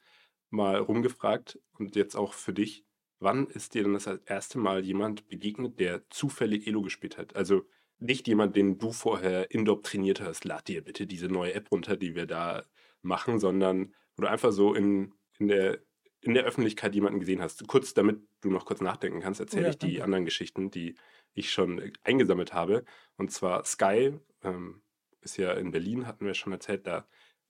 mal 0.50 0.76
rumgefragt 0.76 1.58
und 1.76 1.96
jetzt 1.96 2.14
auch 2.14 2.34
für 2.34 2.52
dich. 2.52 2.86
Wann 3.18 3.48
ist 3.48 3.74
dir 3.74 3.82
denn 3.82 3.94
das 3.94 4.06
erste 4.06 4.58
Mal 4.60 4.84
jemand 4.84 5.26
begegnet, 5.26 5.80
der 5.80 6.08
zufällig 6.08 6.68
Elo 6.68 6.82
gespielt 6.82 7.18
hat? 7.18 7.34
Also 7.34 7.64
nicht 7.98 8.28
jemand, 8.28 8.56
den 8.56 8.78
du 8.78 8.92
vorher 8.92 9.50
indoktriniert 9.50 10.20
hast, 10.20 10.44
lad 10.44 10.68
dir 10.68 10.82
bitte 10.82 11.06
diese 11.06 11.28
neue 11.28 11.54
App 11.54 11.70
runter, 11.70 11.96
die 11.96 12.14
wir 12.14 12.26
da 12.26 12.64
machen, 13.02 13.38
sondern 13.38 13.94
wo 14.16 14.22
du 14.22 14.28
einfach 14.28 14.52
so 14.52 14.74
in, 14.74 15.14
in, 15.38 15.48
der, 15.48 15.78
in 16.20 16.34
der 16.34 16.44
Öffentlichkeit 16.44 16.94
jemanden 16.94 17.20
gesehen 17.20 17.40
hast. 17.40 17.66
Kurz, 17.66 17.94
damit 17.94 18.20
du 18.40 18.50
noch 18.50 18.66
kurz 18.66 18.80
nachdenken 18.80 19.20
kannst, 19.20 19.40
erzähle 19.40 19.64
Ja, 19.64 19.70
ich 19.70 19.78
die 19.78 20.02
anderen 20.02 20.24
Geschichten, 20.24 20.70
die 20.70 20.96
ich 21.34 21.50
schon 21.50 21.78
äh, 21.78 21.92
eingesammelt 22.02 22.52
habe. 22.52 22.84
Und 23.16 23.30
zwar 23.30 23.64
Sky 23.64 24.18
ähm, 24.42 24.82
ist 25.20 25.36
ja 25.36 25.52
in 25.52 25.70
Berlin, 25.70 26.06
hatten 26.06 26.26
wir 26.26 26.34
schon 26.34 26.52
erzählt, 26.52 26.86
da 26.86 27.06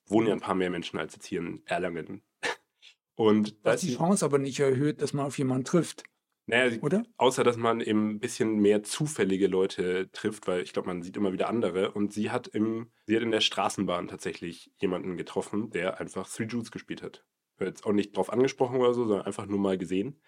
wohnen 0.07 0.27
ja 0.27 0.33
ein 0.33 0.41
paar 0.41 0.55
mehr 0.55 0.69
Menschen 0.69 0.99
als 0.99 1.15
jetzt 1.15 1.25
hier 1.25 1.39
in 1.39 1.61
Erlangen. 1.65 2.23
Und 3.15 3.65
da 3.65 3.73
ist 3.73 3.83
die, 3.83 3.95
Chance 3.95 4.25
aber 4.25 4.39
nicht 4.39 4.59
erhöht, 4.59 5.01
dass 5.01 5.13
man 5.13 5.25
auf 5.25 5.37
jemanden 5.37 5.63
trifft, 5.63 6.03
naja, 6.47 6.77
oder? 6.81 7.03
außer 7.17 7.43
dass 7.43 7.57
man 7.57 7.81
eben 7.81 8.11
ein 8.11 8.19
bisschen 8.19 8.57
mehr 8.57 8.83
zufällige 8.83 9.47
Leute 9.47 10.09
trifft, 10.11 10.47
weil 10.47 10.61
ich 10.61 10.73
glaube, 10.73 10.87
man 10.87 11.01
sieht 11.01 11.17
immer 11.17 11.33
wieder 11.33 11.49
andere. 11.49 11.91
Und 11.91 12.13
sie 12.13 12.31
hat 12.31 12.47
im, 12.47 12.91
sie 13.05 13.15
hat 13.15 13.23
in 13.23 13.31
der 13.31 13.41
Straßenbahn 13.41 14.07
tatsächlich 14.07 14.71
jemanden 14.79 15.17
getroffen, 15.17 15.71
der 15.71 15.99
einfach 15.99 16.29
Three 16.29 16.45
Jules 16.45 16.71
gespielt 16.71 17.01
hat. 17.01 17.25
Jetzt 17.59 17.85
auch 17.85 17.93
nicht 17.93 18.15
drauf 18.15 18.31
angesprochen 18.31 18.79
oder 18.79 18.93
so, 18.93 19.05
sondern 19.05 19.25
einfach 19.25 19.45
nur 19.45 19.59
mal 19.59 19.77
gesehen. 19.77 20.19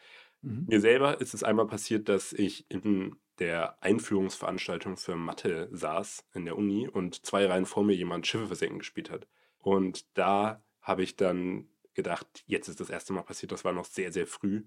Mhm. 0.42 0.66
Mir 0.68 0.80
selber 0.80 1.20
ist 1.22 1.34
es 1.34 1.44
einmal 1.44 1.68
passiert, 1.68 2.10
dass 2.10 2.34
ich 2.34 2.70
in 2.70 3.16
der 3.40 3.82
Einführungsveranstaltung 3.84 4.98
für 4.98 5.16
Mathe 5.16 5.70
saß 5.72 6.26
in 6.34 6.46
der 6.46 6.58
Uni 6.58 6.88
und 6.88 7.26
zwei 7.26 7.46
Reihen 7.46 7.66
vor 7.66 7.84
mir 7.84 7.94
jemand 7.94 8.26
Schiffe 8.26 8.48
versenken 8.48 8.80
gespielt 8.80 9.12
hat. 9.12 9.28
Und 9.60 10.06
da 10.18 10.64
habe 10.82 11.04
ich 11.04 11.16
dann 11.16 11.68
gedacht, 11.94 12.44
jetzt 12.46 12.70
ist 12.70 12.80
das 12.80 12.90
erste 12.90 13.14
Mal 13.14 13.24
passiert, 13.24 13.52
das 13.52 13.66
war 13.66 13.74
noch 13.74 13.86
sehr, 13.86 14.12
sehr 14.12 14.26
früh. 14.26 14.64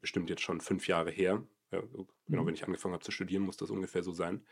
Bestimmt 0.00 0.30
jetzt 0.30 0.42
schon 0.42 0.60
fünf 0.60 0.88
Jahre 0.88 1.10
her. 1.10 1.46
Ja, 1.70 1.80
genau, 2.26 2.42
Mhm. 2.42 2.46
wenn 2.46 2.54
ich 2.54 2.64
angefangen 2.64 2.94
habe 2.94 3.04
zu 3.04 3.12
studieren, 3.12 3.42
muss 3.44 3.56
das 3.56 3.70
ungefähr 3.70 4.02
so 4.02 4.12
sein. 4.12 4.44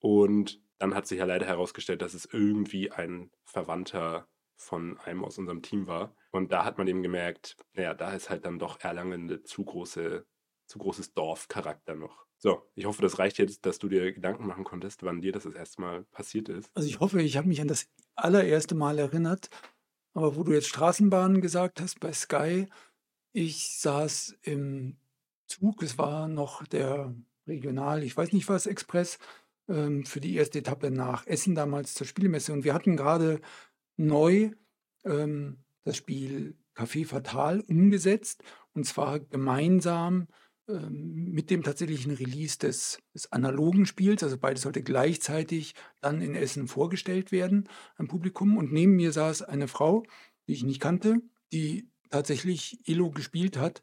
Und 0.00 0.60
dann 0.78 0.94
hat 0.94 1.06
sich 1.06 1.18
ja 1.18 1.24
leider 1.24 1.46
herausgestellt, 1.46 2.02
dass 2.02 2.14
es 2.14 2.26
irgendwie 2.26 2.90
ein 2.92 3.30
Verwandter 3.44 4.28
von 4.56 4.98
einem 4.98 5.24
aus 5.24 5.38
unserem 5.38 5.62
Team 5.62 5.86
war. 5.86 6.14
Und 6.32 6.52
da 6.52 6.64
hat 6.64 6.78
man 6.78 6.86
eben 6.86 7.02
gemerkt, 7.02 7.56
naja, 7.74 7.94
da 7.94 8.12
ist 8.12 8.30
halt 8.30 8.44
dann 8.44 8.58
doch 8.58 8.80
Erlangen 8.80 9.22
eine 9.24 9.42
zu 9.42 9.64
große, 9.64 10.26
zu 10.66 10.78
großes 10.78 11.14
Dorfcharakter 11.14 11.94
noch. 11.94 12.26
So, 12.38 12.70
ich 12.74 12.84
hoffe, 12.84 13.00
das 13.00 13.18
reicht 13.18 13.38
jetzt, 13.38 13.64
dass 13.64 13.78
du 13.78 13.88
dir 13.88 14.12
Gedanken 14.12 14.46
machen 14.46 14.64
konntest, 14.64 15.02
wann 15.02 15.22
dir 15.22 15.32
das 15.32 15.44
das 15.44 15.54
erste 15.54 15.80
Mal 15.80 16.04
passiert 16.04 16.48
ist. 16.50 16.70
Also 16.74 16.88
ich 16.88 17.00
hoffe, 17.00 17.22
ich 17.22 17.36
habe 17.38 17.48
mich 17.48 17.60
an 17.62 17.68
das 17.68 17.88
allererste 18.14 18.74
Mal 18.74 18.98
erinnert. 18.98 19.48
Aber 20.14 20.36
wo 20.36 20.42
du 20.42 20.52
jetzt 20.52 20.68
Straßenbahnen 20.68 21.40
gesagt 21.40 21.80
hast 21.80 22.00
bei 22.00 22.12
Sky, 22.12 22.68
ich 23.36 23.68
saß 23.80 24.38
im 24.42 24.96
Zug, 25.46 25.82
es 25.82 25.98
war 25.98 26.26
noch 26.26 26.66
der 26.66 27.14
Regional, 27.46 28.02
ich 28.02 28.16
weiß 28.16 28.32
nicht 28.32 28.48
was, 28.48 28.64
Express, 28.64 29.18
ähm, 29.68 30.06
für 30.06 30.20
die 30.20 30.36
erste 30.36 30.60
Etappe 30.60 30.90
nach 30.90 31.26
Essen 31.26 31.54
damals 31.54 31.92
zur 31.92 32.06
Spielemesse. 32.06 32.54
Und 32.54 32.64
wir 32.64 32.72
hatten 32.72 32.96
gerade 32.96 33.42
neu 33.98 34.52
ähm, 35.04 35.58
das 35.84 35.98
Spiel 35.98 36.56
Café 36.74 37.04
Fatal 37.04 37.60
umgesetzt. 37.60 38.42
Und 38.72 38.86
zwar 38.86 39.20
gemeinsam 39.20 40.28
ähm, 40.66 41.30
mit 41.30 41.50
dem 41.50 41.62
tatsächlichen 41.62 42.12
Release 42.12 42.58
des, 42.58 43.02
des 43.12 43.30
analogen 43.32 43.84
Spiels. 43.84 44.22
Also 44.22 44.38
beides 44.38 44.62
sollte 44.62 44.82
gleichzeitig 44.82 45.74
dann 46.00 46.22
in 46.22 46.34
Essen 46.34 46.68
vorgestellt 46.68 47.32
werden 47.32 47.68
am 47.96 48.08
Publikum. 48.08 48.56
Und 48.56 48.72
neben 48.72 48.96
mir 48.96 49.12
saß 49.12 49.42
eine 49.42 49.68
Frau, 49.68 50.04
die 50.48 50.54
ich 50.54 50.64
nicht 50.64 50.80
kannte, 50.80 51.20
die 51.52 51.90
tatsächlich 52.10 52.80
Elo 52.86 53.10
gespielt 53.10 53.56
hat. 53.56 53.82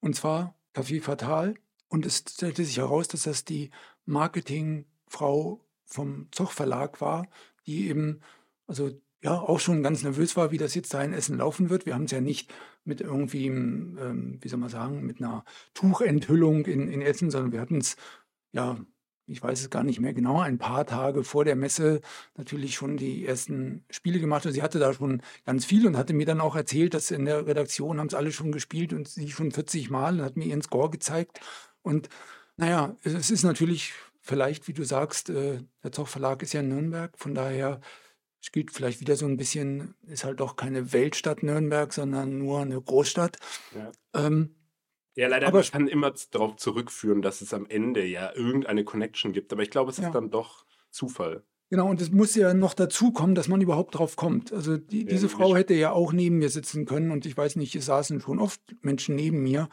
Und 0.00 0.14
zwar 0.16 0.58
Café 0.74 1.00
Fatal. 1.00 1.54
Und 1.88 2.06
es 2.06 2.24
stellte 2.28 2.64
sich 2.64 2.78
heraus, 2.78 3.08
dass 3.08 3.24
das 3.24 3.44
die 3.44 3.70
Marketingfrau 4.06 5.64
vom 5.84 6.28
Zoch 6.32 6.50
Verlag 6.50 7.00
war, 7.00 7.28
die 7.66 7.88
eben, 7.88 8.20
also 8.66 8.90
ja, 9.22 9.38
auch 9.40 9.58
schon 9.60 9.82
ganz 9.82 10.02
nervös 10.02 10.36
war, 10.36 10.50
wie 10.50 10.58
das 10.58 10.74
jetzt 10.74 10.92
da 10.92 11.02
in 11.02 11.14
Essen 11.14 11.38
laufen 11.38 11.70
wird. 11.70 11.86
Wir 11.86 11.94
haben 11.94 12.04
es 12.04 12.10
ja 12.10 12.20
nicht 12.20 12.52
mit 12.84 13.00
irgendwie, 13.00 13.46
ähm, 13.46 14.38
wie 14.42 14.48
soll 14.48 14.58
man 14.58 14.68
sagen, 14.68 15.06
mit 15.06 15.18
einer 15.18 15.44
Tuchenthüllung 15.72 16.66
in, 16.66 16.88
in 16.88 17.00
Essen, 17.00 17.30
sondern 17.30 17.52
wir 17.52 17.60
hatten 17.60 17.78
es, 17.78 17.96
ja, 18.52 18.76
ich 19.26 19.42
weiß 19.42 19.60
es 19.60 19.70
gar 19.70 19.84
nicht 19.84 20.00
mehr 20.00 20.12
genau, 20.12 20.40
ein 20.40 20.58
paar 20.58 20.86
Tage 20.86 21.24
vor 21.24 21.44
der 21.44 21.56
Messe 21.56 22.00
natürlich 22.36 22.74
schon 22.74 22.96
die 22.96 23.26
ersten 23.26 23.84
Spiele 23.90 24.20
gemacht. 24.20 24.44
Und 24.46 24.52
sie 24.52 24.62
hatte 24.62 24.78
da 24.78 24.92
schon 24.92 25.22
ganz 25.46 25.64
viel 25.64 25.86
und 25.86 25.96
hatte 25.96 26.12
mir 26.12 26.26
dann 26.26 26.40
auch 26.40 26.56
erzählt, 26.56 26.94
dass 26.94 27.10
in 27.10 27.24
der 27.24 27.46
Redaktion 27.46 27.98
haben 27.98 28.08
es 28.08 28.14
alle 28.14 28.32
schon 28.32 28.52
gespielt 28.52 28.92
und 28.92 29.08
sie 29.08 29.30
schon 29.30 29.52
40 29.52 29.90
Mal 29.90 30.20
und 30.20 30.24
hat 30.24 30.36
mir 30.36 30.46
ihren 30.46 30.62
Score 30.62 30.90
gezeigt. 30.90 31.40
Und 31.82 32.08
naja, 32.56 32.96
es 33.02 33.30
ist 33.30 33.44
natürlich 33.44 33.94
vielleicht, 34.20 34.68
wie 34.68 34.72
du 34.72 34.84
sagst, 34.84 35.30
äh, 35.30 35.60
der 35.82 35.92
Zoch 35.92 36.08
Verlag 36.08 36.42
ist 36.42 36.52
ja 36.52 36.60
in 36.60 36.68
Nürnberg, 36.68 37.16
von 37.18 37.34
daher 37.34 37.80
spielt 38.40 38.72
vielleicht 38.72 39.00
wieder 39.00 39.16
so 39.16 39.26
ein 39.26 39.36
bisschen, 39.36 39.94
ist 40.06 40.24
halt 40.24 40.40
doch 40.40 40.56
keine 40.56 40.92
Weltstadt 40.92 41.42
Nürnberg, 41.42 41.92
sondern 41.92 42.38
nur 42.38 42.60
eine 42.60 42.80
Großstadt. 42.80 43.38
Ja. 43.74 43.92
Ähm, 44.14 44.54
Ja, 45.16 45.28
leider, 45.28 45.46
Aber 45.46 45.58
man 45.60 45.70
kann 45.70 45.86
immer 45.88 46.12
darauf 46.32 46.56
zurückführen, 46.56 47.22
dass 47.22 47.40
es 47.40 47.54
am 47.54 47.66
Ende 47.66 48.04
ja 48.04 48.34
irgendeine 48.34 48.84
Connection 48.84 49.32
gibt. 49.32 49.52
Aber 49.52 49.62
ich 49.62 49.70
glaube, 49.70 49.90
es 49.90 49.98
Ja. 49.98 50.08
ist 50.08 50.12
dann 50.14 50.30
doch 50.30 50.64
Zufall. 50.90 51.44
Genau, 51.70 51.88
und 51.88 52.00
es 52.00 52.10
muss 52.12 52.34
ja 52.34 52.52
noch 52.54 52.74
dazu 52.74 53.10
kommen, 53.12 53.34
dass 53.34 53.48
man 53.48 53.60
überhaupt 53.60 53.94
drauf 53.96 54.16
kommt. 54.16 54.52
Also 54.52 54.76
die, 54.76 55.02
Ja, 55.02 55.06
diese. 55.08 55.28
Frau 55.28 55.56
hätte 55.56 55.74
ja 55.74 55.92
auch 55.92 56.12
neben 56.12 56.38
mir 56.38 56.48
sitzen 56.50 56.84
können 56.84 57.10
und 57.10 57.26
ich 57.26 57.36
weiß 57.36 57.56
nicht, 57.56 57.74
es 57.74 57.86
saßen 57.86 58.20
schon 58.20 58.38
oft 58.38 58.60
Menschen 58.82 59.14
neben 59.16 59.42
mir 59.42 59.68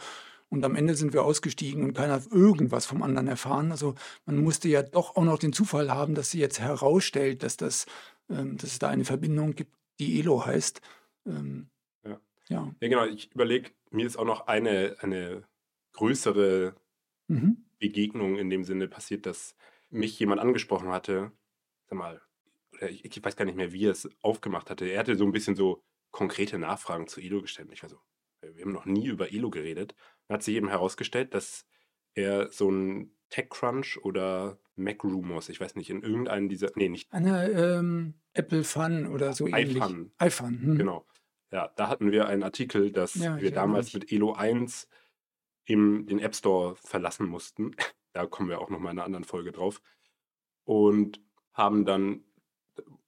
und 0.49 0.63
am 0.65 0.75
Ende 0.75 0.95
sind 0.95 1.13
wir 1.13 1.23
ausgestiegen 1.23 1.83
und 1.83 1.93
keiner 1.93 2.13
hat 2.13 2.27
irgendwas 2.31 2.85
vom 2.85 3.03
anderen 3.03 3.27
erfahren. 3.27 3.71
Also 3.71 3.95
man 4.25 4.37
musste 4.43 4.67
ja 4.69 4.83
doch 4.83 5.15
auch 5.15 5.23
noch 5.23 5.37
den 5.39 5.53
Zufall 5.53 5.91
haben, 5.91 6.15
dass 6.15 6.31
sie 6.31 6.39
jetzt 6.39 6.59
herausstellt, 6.59 7.43
dass, 7.43 7.57
das, 7.57 7.85
ähm, 8.29 8.57
dass 8.57 8.71
es 8.71 8.79
da 8.79 8.89
eine 8.89 9.05
Verbindung 9.05 9.53
gibt, 9.55 9.73
die 9.99 10.19
Elo 10.19 10.45
heißt. 10.45 10.81
Ähm, 11.27 11.69
Ja. 12.49 12.73
Ja, 12.81 12.87
genau. 12.87 13.05
Ich 13.05 13.31
überlege, 13.33 13.71
mir 13.91 14.05
ist 14.05 14.17
auch 14.17 14.25
noch 14.25 14.47
eine, 14.47 14.97
eine 14.99 15.47
größere 15.93 16.75
Mhm. 17.27 17.65
Begegnung 17.79 18.37
in 18.37 18.49
dem 18.49 18.63
Sinne 18.65 18.87
passiert, 18.89 19.25
dass 19.25 19.55
mich 19.89 20.19
jemand 20.19 20.41
angesprochen 20.41 20.89
hatte. 20.89 21.31
Sag 21.87 21.97
mal, 21.97 22.21
oder 22.73 22.89
ich, 22.89 23.05
ich 23.05 23.23
weiß 23.23 23.35
gar 23.35 23.45
nicht 23.45 23.55
mehr, 23.55 23.71
wie 23.73 23.85
er 23.85 23.91
es 23.91 24.09
aufgemacht 24.21 24.69
hatte. 24.69 24.85
Er 24.85 24.99
hatte 24.99 25.15
so 25.15 25.25
ein 25.25 25.31
bisschen 25.31 25.55
so 25.55 25.83
konkrete 26.11 26.57
Nachfragen 26.57 27.07
zu 27.07 27.21
Elo 27.21 27.41
gestellt. 27.41 27.69
Ich 27.71 27.83
war 27.83 27.89
so, 27.89 27.99
wir 28.41 28.63
haben 28.65 28.73
noch 28.73 28.85
nie 28.85 29.07
über 29.07 29.31
Elo 29.31 29.49
geredet. 29.49 29.95
Dann 30.27 30.35
hat 30.35 30.43
sich 30.43 30.55
eben 30.55 30.67
herausgestellt, 30.69 31.33
dass 31.33 31.65
er 32.13 32.51
so 32.51 32.69
ein 32.69 33.15
TechCrunch 33.29 33.99
oder 34.03 34.59
Mac 34.75 35.03
Rumors, 35.03 35.47
ich 35.49 35.59
weiß 35.61 35.75
nicht, 35.75 35.89
in 35.89 36.01
irgendeinen 36.01 36.49
dieser, 36.49 36.71
nee, 36.75 36.89
nicht 36.89 37.11
Eine 37.13 37.49
ähm, 37.51 38.15
Apple 38.33 38.63
Fun 38.65 39.07
oder 39.07 39.31
so 39.33 39.47
ähnlich. 39.47 39.77
iFun. 39.77 40.11
iFun. 40.21 40.61
hm. 40.61 40.77
Genau. 40.77 41.05
Ja, 41.51 41.71
da 41.75 41.89
hatten 41.89 42.11
wir 42.11 42.27
einen 42.27 42.43
Artikel, 42.43 42.91
dass 42.91 43.15
Ja, 43.15 43.39
wir 43.39 43.51
damals 43.51 43.93
mit 43.93 44.11
Elo 44.11 44.33
1 44.33 44.87
im, 45.65 46.05
den 46.05 46.19
App 46.19 46.35
Store 46.35 46.75
verlassen 46.75 47.27
mussten. 47.27 47.75
Da 48.13 48.25
kommen 48.25 48.49
wir 48.49 48.59
auch 48.59 48.69
noch 48.69 48.79
mal 48.79 48.91
in 48.91 48.97
einer 48.97 49.05
anderen 49.05 49.23
Folge 49.23 49.53
drauf. 49.53 49.81
Und 50.65 51.21
haben 51.53 51.85
dann 51.85 52.25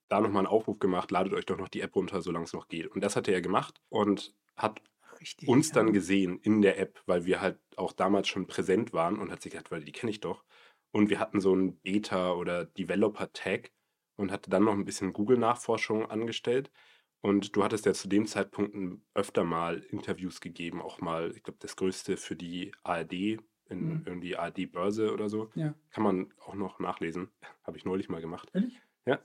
da 0.08 0.22
nochmal 0.22 0.46
einen 0.46 0.48
Aufruf 0.48 0.80
gemacht, 0.80 1.12
ladet 1.12 1.34
euch 1.34 1.46
doch 1.46 1.58
noch 1.58 1.68
die 1.68 1.82
App 1.82 1.94
runter, 1.98 2.22
solange 2.22 2.46
es 2.46 2.54
noch 2.54 2.70
geht. 2.70 2.88
Und 2.88 3.02
das 3.04 3.18
hatte 3.18 3.34
er 3.34 3.42
gemacht 3.42 3.82
und 3.90 4.34
hat 4.56 4.82
Richtig. 5.20 5.50
uns 5.50 5.70
ja. 5.70 5.76
dann 5.76 5.92
gesehen 5.92 6.40
in 6.40 6.62
der 6.62 6.80
App, 6.80 7.02
weil 7.06 7.26
wir 7.26 7.42
halt 7.42 7.60
auch 7.76 7.92
damals 7.92 8.30
schon 8.30 8.48
präsent 8.48 8.94
waren 8.94 9.20
und 9.20 9.30
hat 9.30 9.42
sich 9.42 9.52
gedacht, 9.52 9.72
weil 9.72 9.84
die 9.84 9.92
kenne 9.92 10.10
ich 10.10 10.22
doch. 10.22 10.46
Und 10.92 11.10
wir 11.10 11.20
hatten 11.20 11.42
so 11.42 11.52
einen 11.52 11.80
Beta- 11.82 12.34
oder 12.34 12.64
Developer-Tag 12.64 13.72
und 14.16 14.32
hatte 14.32 14.50
dann 14.50 14.64
noch 14.64 14.74
ein 14.74 14.86
bisschen 14.86 15.12
Google-Nachforschung 15.12 16.10
angestellt. 16.10 16.72
Und 17.26 17.56
du 17.56 17.64
hattest 17.64 17.86
ja 17.86 17.94
zu 17.94 18.10
dem 18.10 18.26
Zeitpunkt 18.28 18.76
öfter 19.14 19.46
mal 19.46 19.80
Interviews 19.90 20.42
gegeben, 20.42 20.82
auch 20.82 21.00
mal, 21.00 21.32
ich 21.36 21.42
glaube, 21.44 21.58
das 21.62 21.78
größte 21.78 22.18
für 22.18 22.36
die 22.36 22.74
ARD, 22.84 23.40
in 23.70 23.80
Mhm. 23.80 24.02
irgendwie 24.06 24.36
ARD-Börse 24.36 25.14
oder 25.14 25.30
so. 25.30 25.50
Ja. 25.56 25.74
Kann 25.92 26.04
man 26.04 26.34
auch 26.46 26.54
noch 26.54 26.80
nachlesen. 26.80 27.30
Habe 27.64 27.78
ich 27.78 27.86
neulich 27.86 28.10
mal 28.10 28.20
gemacht. 28.20 28.50
Ehrlich? 28.54 28.82
Ja. 29.06 29.20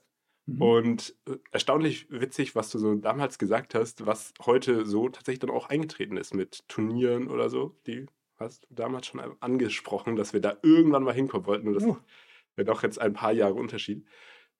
Mhm. 0.47 0.63
Und 0.63 1.17
äh, 1.29 1.39
erstaunlich 1.51 2.09
witzig, 2.09 2.55
was 2.55 2.71
du 2.71 2.79
so 2.79 2.95
damals 2.95 3.37
gesagt 3.37 3.75
hast, 3.75 4.07
was 4.07 4.33
heute 4.47 4.87
so 4.87 5.09
tatsächlich 5.09 5.41
dann 5.41 5.51
auch 5.51 5.69
eingetreten 5.69 6.17
ist 6.17 6.35
mit 6.35 6.69
Turnieren 6.69 7.27
oder 7.29 7.51
so. 7.51 7.81
Die 7.89 8.07
hast 8.37 8.65
du 8.71 8.75
damals 8.77 9.09
schon 9.09 9.21
angesprochen, 9.41 10.15
dass 10.15 10.33
wir 10.33 10.41
da 10.41 10.57
irgendwann 10.63 11.03
mal 11.03 11.15
hinkommen 11.15 11.47
wollten. 11.47 11.67
Und 11.67 11.75
das 11.75 11.83
Oh. 11.85 11.99
wäre 12.55 12.67
doch 12.67 12.85
jetzt 12.85 13.01
ein 13.01 13.13
paar 13.13 13.33
Jahre 13.33 13.55
Unterschied. 13.55 14.07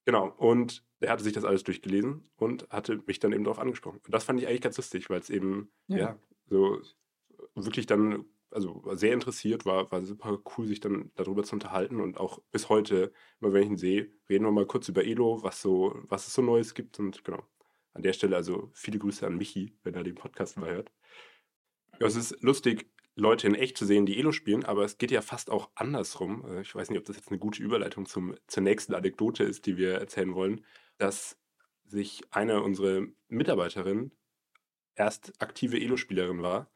Genau. 0.05 0.27
Und 0.37 0.85
er 1.01 1.11
hatte 1.11 1.23
sich 1.25 1.33
das 1.33 1.45
alles 1.45 1.65
durchgelesen 1.65 2.29
und 2.37 2.69
hatte 2.71 3.01
mich 3.07 3.19
dann 3.19 3.33
eben 3.33 3.45
darauf 3.45 3.59
angesprochen. 3.59 4.01
Und 4.05 4.13
das 4.15 4.25
fand 4.25 4.41
ich 4.41 4.49
eigentlich 4.49 4.61
ganz 4.63 4.77
lustig, 4.77 5.09
weil 5.11 5.21
es 5.21 5.31
eben, 5.31 5.71
Ja. 5.87 5.97
ja. 5.99 6.19
so 6.49 6.81
wirklich 7.55 7.87
dann, 7.87 8.25
also 8.51 8.83
sehr 8.95 9.13
interessiert 9.13 9.67
war, 9.67 9.91
war 9.93 10.03
super 10.03 10.39
cool, 10.57 10.67
sich 10.67 10.81
dann 10.81 11.11
darüber 11.15 11.43
zu 11.45 11.55
unterhalten 11.57 12.01
und 12.01 12.19
auch 12.19 12.41
bis 12.51 12.69
heute, 12.69 13.13
immer 13.41 13.53
wenn 13.53 13.63
ich 13.65 13.69
ihn 13.71 13.77
sehe, 13.77 14.11
reden 14.29 14.45
wir 14.45 14.53
mal 14.53 14.67
kurz 14.67 14.89
über 14.89 15.05
Elo, 15.05 15.43
was 15.43 15.61
so, 15.63 15.95
was 16.09 16.27
es 16.27 16.35
so 16.35 16.43
Neues 16.43 16.75
gibt 16.75 16.99
und 16.99 17.25
genau. 17.25 17.43
An 17.95 18.03
der 18.03 18.13
Stelle 18.13 18.37
also 18.37 18.71
viele 18.75 18.99
Grüße 18.99 19.27
an 19.27 19.37
Michi, 19.37 19.75
wenn 19.83 19.95
er 19.95 20.05
den 20.05 20.15
Podcast 20.15 20.57
mal 20.57 20.71
hört. 20.71 20.93
Ja, 22.01 22.07
es 22.07 22.15
ist 22.17 22.41
lustig, 22.43 22.87
Leute 23.17 23.49
in 23.49 23.57
echt 23.57 23.77
zu 23.77 23.85
sehen, 23.85 24.07
die 24.07 24.17
Elo 24.19 24.31
spielen, 24.31 24.65
aber 24.65 24.85
es 24.85 24.99
geht 24.99 25.11
ja 25.11 25.21
fast 25.23 25.51
auch 25.51 25.71
andersrum. 25.75 26.45
Äh, 26.47 26.61
Ich 26.61 26.75
weiß 26.75 26.89
nicht, 26.91 26.99
ob 26.99 27.05
das 27.07 27.17
jetzt 27.17 27.31
eine 27.31 27.39
gute 27.41 27.61
Überleitung 27.63 28.07
zum, 28.07 28.37
zur 28.47 28.63
nächsten 28.63 28.95
Anekdote 28.95 29.43
ist, 29.43 29.67
die 29.67 29.77
wir 29.77 29.95
erzählen 29.95 30.33
wollen, 30.35 30.65
dass 30.99 31.39
sich 31.85 32.23
eine 32.31 32.63
unserer 32.63 33.07
Mitarbeiterinnen 33.29 34.13
erst 34.95 35.41
aktive 35.41 35.81
Elo-Spielerin 35.81 36.43
war, 36.43 36.71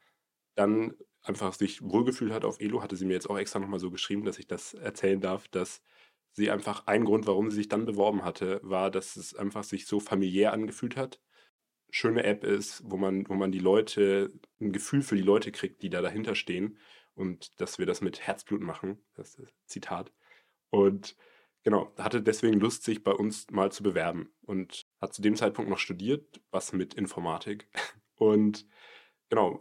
dann 0.55 0.95
einfach 1.21 1.53
sich 1.53 1.81
wohlgefühlt 1.81 2.33
hat 2.33 2.45
auf 2.45 2.59
Elo, 2.59 2.81
hatte 2.81 2.95
sie 2.95 3.05
mir 3.05 3.13
jetzt 3.13 3.29
auch 3.29 3.37
extra 3.37 3.59
nochmal 3.59 3.79
so 3.79 3.91
geschrieben, 3.91 4.25
dass 4.25 4.39
ich 4.39 4.47
das 4.47 4.73
erzählen 4.73 5.21
darf, 5.21 5.47
dass 5.47 5.81
sie 6.31 6.49
einfach 6.51 6.87
ein 6.87 7.05
Grund, 7.05 7.27
warum 7.27 7.49
sie 7.49 7.57
sich 7.57 7.69
dann 7.69 7.85
beworben 7.85 8.25
hatte, 8.25 8.59
war, 8.63 8.91
dass 8.91 9.15
es 9.15 9.35
einfach 9.35 9.63
sich 9.63 9.85
so 9.85 9.99
familiär 9.99 10.51
angefühlt 10.53 10.97
hat. 10.97 11.21
Schöne 11.91 12.23
App 12.23 12.43
ist, 12.43 12.81
wo 12.85 12.97
man, 12.97 13.27
wo 13.29 13.35
man 13.35 13.51
die 13.51 13.59
Leute, 13.59 14.33
ein 14.59 14.71
Gefühl 14.71 15.03
für 15.03 15.15
die 15.15 15.21
Leute 15.21 15.51
kriegt, 15.51 15.83
die 15.83 15.89
da 15.89 16.01
dahinter 16.01 16.35
stehen 16.35 16.77
und 17.13 17.59
dass 17.61 17.77
wir 17.77 17.85
das 17.85 18.01
mit 18.01 18.21
Herzblut 18.21 18.61
machen, 18.61 18.97
das 19.13 19.35
ist 19.35 19.53
Zitat. 19.67 20.11
Und 20.71 21.15
genau, 21.63 21.91
hatte 21.97 22.21
deswegen 22.21 22.59
Lust, 22.59 22.83
sich 22.83 23.03
bei 23.03 23.11
uns 23.11 23.49
mal 23.51 23.71
zu 23.71 23.83
bewerben 23.83 24.29
und 24.45 24.85
hat 25.01 25.13
zu 25.13 25.21
dem 25.21 25.35
Zeitpunkt 25.35 25.69
noch 25.69 25.79
studiert, 25.79 26.41
was 26.51 26.73
mit 26.73 26.93
Informatik 26.93 27.67
und 28.15 28.65
genau, 29.29 29.59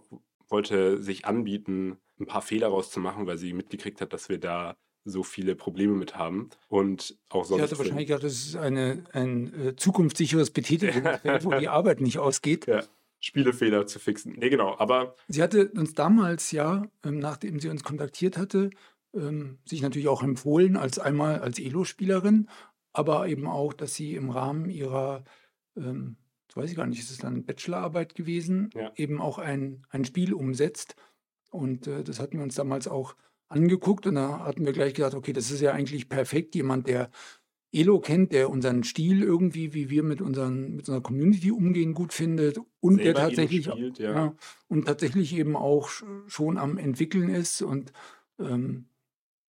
wollte 0.48 1.02
sich 1.02 1.24
anbieten, 1.24 1.98
ein 2.20 2.26
paar 2.26 2.42
Fehler 2.42 2.68
rauszumachen, 2.68 3.26
weil 3.26 3.38
sie 3.38 3.52
mitgekriegt 3.52 4.00
hat, 4.00 4.12
dass 4.12 4.28
wir 4.28 4.38
da 4.38 4.76
so 5.04 5.22
viele 5.22 5.56
Probleme 5.56 5.94
mit 5.94 6.16
haben 6.16 6.50
und 6.68 7.18
auch 7.28 7.44
Sie 7.44 7.50
sonst. 7.50 7.62
hatte 7.62 7.78
wahrscheinlich 7.78 8.06
gedacht, 8.06 8.22
das 8.22 8.34
ist 8.34 8.56
eine, 8.56 9.04
ein 9.12 9.52
äh, 9.54 9.76
zukunftssicheres 9.76 10.50
Betätigungsfeld, 10.50 11.44
wo 11.44 11.52
die 11.54 11.68
Arbeit 11.68 12.00
nicht 12.00 12.18
ausgeht. 12.18 12.66
ja, 12.66 12.84
Spielefehler 13.18 13.86
zu 13.86 13.98
fixen. 13.98 14.34
Nee, 14.38 14.50
genau, 14.50 14.76
aber 14.78 15.16
Sie 15.28 15.42
hatte 15.42 15.68
uns 15.70 15.94
damals 15.94 16.50
ja, 16.52 16.86
ähm, 17.04 17.18
nachdem 17.18 17.60
sie 17.60 17.68
uns 17.68 17.82
kontaktiert 17.82 18.36
hatte, 18.36 18.70
ähm, 19.14 19.58
sich 19.64 19.82
natürlich 19.82 20.08
auch 20.08 20.22
empfohlen 20.22 20.76
als 20.76 20.98
einmal 20.98 21.40
als 21.40 21.58
Elo-Spielerin, 21.58 22.48
aber 22.92 23.26
eben 23.28 23.46
auch, 23.46 23.72
dass 23.72 23.94
sie 23.94 24.14
im 24.14 24.30
Rahmen 24.30 24.68
ihrer, 24.70 25.24
ähm, 25.76 26.16
das 26.48 26.56
weiß 26.56 26.70
ich 26.70 26.76
gar 26.76 26.86
nicht, 26.86 27.00
ist 27.00 27.10
es 27.10 27.18
dann 27.18 27.44
Bachelorarbeit 27.44 28.14
gewesen, 28.14 28.70
Ja. 28.74 28.92
eben 28.96 29.20
auch 29.20 29.38
ein, 29.38 29.86
ein 29.90 30.04
Spiel 30.04 30.34
umsetzt. 30.34 30.96
Und 31.50 31.86
äh, 31.86 32.04
das 32.04 32.20
hatten 32.20 32.36
wir 32.38 32.42
uns 32.42 32.54
damals 32.54 32.88
auch 32.88 33.14
angeguckt 33.48 34.06
und 34.06 34.14
da 34.14 34.40
hatten 34.40 34.64
wir 34.64 34.72
gleich 34.72 34.94
gesagt, 34.94 35.14
okay, 35.14 35.32
das 35.34 35.50
ist 35.50 35.60
ja 35.60 35.72
eigentlich 35.72 36.08
perfekt, 36.08 36.54
jemand, 36.54 36.86
der 36.86 37.10
Elo 37.74 38.00
kennt, 38.00 38.32
der 38.32 38.50
unseren 38.50 38.84
Stil 38.84 39.22
irgendwie, 39.22 39.72
wie 39.72 39.88
wir 39.88 40.02
mit, 40.02 40.20
unseren, 40.20 40.76
mit 40.76 40.88
unserer 40.88 41.02
Community 41.02 41.50
umgehen, 41.50 41.94
gut 41.94 42.12
findet 42.12 42.58
und 42.80 42.98
der 42.98 43.04
selber 43.04 43.20
Elo 43.20 43.28
tatsächlich 43.28 43.64
spielt, 43.64 43.98
ja. 43.98 44.12
ja, 44.14 44.34
und 44.68 44.84
tatsächlich 44.86 45.34
eben 45.34 45.56
auch 45.56 45.88
sch- 45.88 46.04
schon 46.28 46.58
am 46.58 46.76
entwickeln 46.76 47.30
ist. 47.30 47.62
Und 47.62 47.92
ähm, 48.38 48.88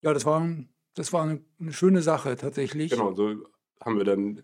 ja, 0.03 0.13
das 0.13 0.25
war, 0.25 0.47
das 0.95 1.13
war 1.13 1.23
eine, 1.23 1.43
eine 1.59 1.73
schöne 1.73 2.01
Sache 2.01 2.35
tatsächlich. 2.35 2.91
Genau, 2.91 3.13
so 3.13 3.43
haben 3.81 3.97
wir 3.97 4.05
dann, 4.05 4.43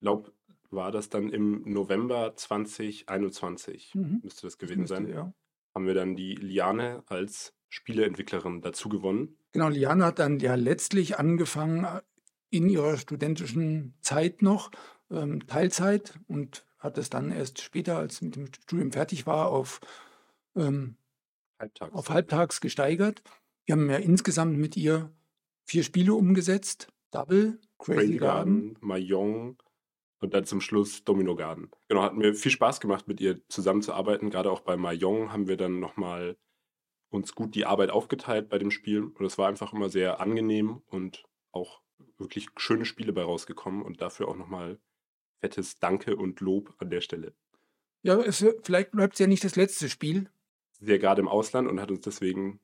glaub, 0.00 0.32
war 0.70 0.92
das 0.92 1.08
dann 1.08 1.30
im 1.30 1.62
November 1.72 2.34
2021, 2.36 3.94
Mhm. 3.94 4.20
müsste 4.22 4.42
das 4.46 4.58
Das 4.58 4.58
gewesen 4.58 4.80
müsste, 4.80 4.94
sein, 4.94 5.08
ja. 5.08 5.32
haben 5.74 5.86
wir 5.86 5.94
dann 5.94 6.14
die 6.16 6.34
Liane 6.34 7.02
als 7.06 7.54
Spieleentwicklerin 7.68 8.60
dazu 8.62 8.88
gewonnen. 8.88 9.36
Genau, 9.52 9.68
Liane 9.68 10.04
hat 10.04 10.18
dann 10.18 10.38
ja 10.40 10.54
letztlich 10.54 11.18
angefangen 11.18 11.84
äh, 11.84 12.02
in 12.50 12.68
ihrer 12.68 12.96
studentischen 12.98 13.94
Zeit 14.00 14.42
noch, 14.42 14.70
ähm, 15.10 15.46
Teilzeit 15.46 16.18
und 16.28 16.66
hat 16.78 16.98
es 16.98 17.10
dann 17.10 17.30
erst 17.32 17.60
später, 17.62 17.96
als 17.98 18.20
mit 18.22 18.36
dem 18.36 18.46
Studium 18.52 18.92
fertig 18.92 19.26
war, 19.26 19.48
auf, 19.48 19.80
ähm, 20.56 20.96
Halbtags. 21.60 21.92
auf 21.94 22.10
halbtags 22.10 22.60
gesteigert. 22.60 23.22
Wir 23.68 23.74
haben 23.74 23.90
ja 23.90 23.98
insgesamt 23.98 24.56
mit 24.56 24.78
ihr 24.78 25.14
vier 25.66 25.82
Spiele 25.82 26.14
umgesetzt. 26.14 26.88
Double, 27.10 27.60
Crazy, 27.76 27.98
Crazy 27.98 28.16
Garden. 28.16 28.72
Garden, 28.72 28.76
Mahjong 28.80 29.62
und 30.20 30.32
dann 30.32 30.46
zum 30.46 30.62
Schluss 30.62 31.04
Domino 31.04 31.36
Garden. 31.36 31.70
Genau, 31.88 32.02
hat 32.02 32.16
mir 32.16 32.32
viel 32.32 32.50
Spaß 32.50 32.80
gemacht, 32.80 33.08
mit 33.08 33.20
ihr 33.20 33.46
zusammenzuarbeiten. 33.48 34.30
Gerade 34.30 34.50
auch 34.50 34.60
bei 34.60 34.78
Mahjong 34.78 35.32
haben 35.32 35.48
wir 35.48 35.58
dann 35.58 35.80
nochmal 35.80 36.38
uns 37.10 37.34
gut 37.34 37.54
die 37.54 37.66
Arbeit 37.66 37.90
aufgeteilt 37.90 38.48
bei 38.48 38.58
dem 38.58 38.70
Spiel. 38.70 39.02
Und 39.02 39.26
es 39.26 39.36
war 39.36 39.48
einfach 39.48 39.74
immer 39.74 39.90
sehr 39.90 40.18
angenehm 40.18 40.80
und 40.86 41.24
auch 41.52 41.82
wirklich 42.16 42.48
schöne 42.56 42.86
Spiele 42.86 43.12
bei 43.12 43.22
rausgekommen. 43.22 43.82
Und 43.82 44.00
dafür 44.00 44.28
auch 44.28 44.36
nochmal 44.36 44.80
fettes 45.40 45.78
Danke 45.78 46.16
und 46.16 46.40
Lob 46.40 46.74
an 46.78 46.88
der 46.88 47.02
Stelle. 47.02 47.34
Ja, 48.00 48.18
es, 48.18 48.42
vielleicht 48.62 48.92
bleibt 48.92 49.12
es 49.12 49.18
ja 49.18 49.26
nicht 49.26 49.44
das 49.44 49.56
letzte 49.56 49.90
Spiel. 49.90 50.30
Sie 50.72 50.86
ist 50.86 50.90
ja 50.90 50.96
gerade 50.96 51.20
im 51.20 51.28
Ausland 51.28 51.68
und 51.68 51.82
hat 51.82 51.90
uns 51.90 52.00
deswegen 52.00 52.60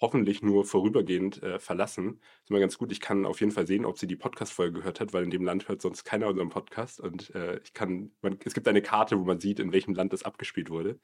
hoffentlich 0.00 0.42
nur 0.42 0.64
vorübergehend 0.64 1.42
äh, 1.42 1.58
verlassen. 1.58 2.20
Ist 2.42 2.50
immer 2.50 2.60
ganz 2.60 2.78
gut. 2.78 2.92
Ich 2.92 3.00
kann 3.00 3.26
auf 3.26 3.40
jeden 3.40 3.52
Fall 3.52 3.66
sehen, 3.66 3.84
ob 3.84 3.98
sie 3.98 4.06
die 4.06 4.16
Podcast-Folge 4.16 4.78
gehört 4.78 5.00
hat, 5.00 5.12
weil 5.12 5.24
in 5.24 5.30
dem 5.30 5.44
Land 5.44 5.68
hört 5.68 5.82
sonst 5.82 6.04
keiner 6.04 6.28
unseren 6.28 6.50
Podcast. 6.50 7.00
Und 7.00 7.34
äh, 7.34 7.58
ich 7.64 7.74
kann, 7.74 8.12
man, 8.22 8.38
es 8.44 8.54
gibt 8.54 8.68
eine 8.68 8.82
Karte, 8.82 9.18
wo 9.18 9.24
man 9.24 9.40
sieht, 9.40 9.60
in 9.60 9.72
welchem 9.72 9.94
Land 9.94 10.12
das 10.12 10.22
abgespielt 10.22 10.70
wurde. 10.70 11.00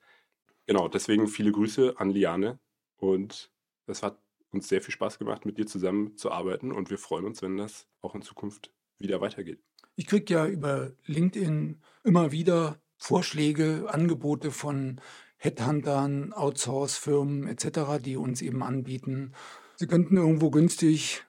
Genau, 0.66 0.88
deswegen 0.88 1.26
viele 1.26 1.52
Grüße 1.52 1.94
an 1.98 2.10
Liane. 2.10 2.58
Und 2.96 3.50
es 3.86 4.02
hat 4.02 4.20
uns 4.50 4.68
sehr 4.68 4.80
viel 4.80 4.94
Spaß 4.94 5.18
gemacht, 5.18 5.44
mit 5.44 5.58
dir 5.58 5.66
zusammen 5.66 6.16
zu 6.16 6.30
arbeiten. 6.30 6.72
Und 6.72 6.90
wir 6.90 6.98
freuen 6.98 7.24
uns, 7.24 7.42
wenn 7.42 7.56
das 7.56 7.88
auch 8.00 8.14
in 8.14 8.22
Zukunft 8.22 8.72
wieder 8.98 9.20
weitergeht. 9.20 9.62
Ich 9.96 10.06
kriege 10.06 10.32
ja 10.32 10.46
über 10.46 10.92
LinkedIn 11.06 11.82
immer 12.04 12.32
wieder 12.32 12.80
Vorschläge, 12.96 13.86
Angebote 13.88 14.50
von 14.50 15.00
Headhuntern, 15.36 16.32
Outsource-Firmen 16.32 17.46
etc., 17.48 18.02
die 18.02 18.16
uns 18.16 18.42
eben 18.42 18.62
anbieten, 18.62 19.32
sie 19.76 19.86
könnten 19.86 20.16
irgendwo 20.16 20.50
günstig, 20.50 21.24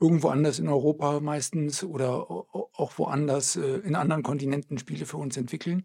irgendwo 0.00 0.28
anders 0.28 0.58
in 0.58 0.68
Europa 0.68 1.20
meistens 1.20 1.82
oder 1.82 2.30
au- 2.30 2.70
auch 2.72 2.98
woanders 2.98 3.56
äh, 3.56 3.78
in 3.78 3.94
anderen 3.94 4.22
Kontinenten 4.22 4.78
Spiele 4.78 5.06
für 5.06 5.16
uns 5.16 5.36
entwickeln. 5.36 5.84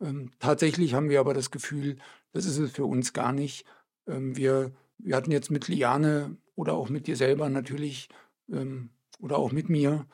Ähm, 0.00 0.30
tatsächlich 0.38 0.94
haben 0.94 1.08
wir 1.08 1.20
aber 1.20 1.34
das 1.34 1.50
Gefühl, 1.50 1.96
das 2.32 2.46
ist 2.46 2.58
es 2.58 2.72
für 2.72 2.84
uns 2.84 3.12
gar 3.12 3.32
nicht. 3.32 3.66
Ähm, 4.06 4.36
wir, 4.36 4.72
wir 4.98 5.16
hatten 5.16 5.30
jetzt 5.30 5.50
mit 5.50 5.68
Liane 5.68 6.36
oder 6.54 6.74
auch 6.74 6.88
mit 6.88 7.06
dir 7.06 7.16
selber 7.16 7.48
natürlich 7.48 8.08
ähm, 8.50 8.90
oder 9.18 9.38
auch 9.38 9.52
mit 9.52 9.68
mir 9.68 10.06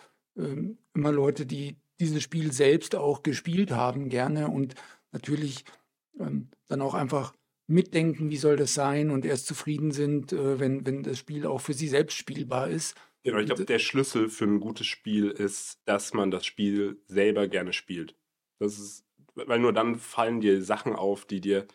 immer 0.94 1.12
Leute, 1.12 1.44
die 1.44 1.76
dieses 1.98 2.22
Spiel 2.22 2.52
selbst 2.52 2.94
auch 2.94 3.22
gespielt 3.24 3.72
haben, 3.72 4.08
gerne 4.08 4.48
und 4.48 4.74
natürlich 5.10 5.64
ähm, 6.18 6.48
dann 6.68 6.82
auch 6.82 6.94
einfach 6.94 7.34
mitdenken, 7.66 8.30
wie 8.30 8.36
soll 8.36 8.56
das 8.56 8.74
sein 8.74 9.10
und 9.10 9.24
erst 9.24 9.46
zufrieden 9.46 9.92
sind, 9.92 10.32
äh, 10.32 10.58
wenn, 10.58 10.84
wenn 10.86 11.02
das 11.02 11.18
Spiel 11.18 11.46
auch 11.46 11.60
für 11.60 11.72
sie 11.72 11.88
selbst 11.88 12.16
spielbar 12.16 12.68
ist. 12.68 12.96
Genau, 13.22 13.38
ich 13.38 13.46
glaube, 13.46 13.64
der 13.64 13.78
Schlüssel 13.78 14.28
für 14.28 14.44
ein 14.44 14.60
gutes 14.60 14.86
Spiel 14.86 15.30
ist, 15.30 15.80
dass 15.84 16.14
man 16.14 16.30
das 16.30 16.46
Spiel 16.46 17.02
selber 17.06 17.48
gerne 17.48 17.72
spielt. 17.72 18.16
Das 18.58 18.78
ist, 18.78 19.04
weil 19.34 19.58
nur 19.58 19.72
dann 19.72 19.96
fallen 19.96 20.40
dir 20.40 20.62
Sachen 20.62 20.96
auf, 20.96 21.26
die 21.26 21.40
dir 21.40 21.66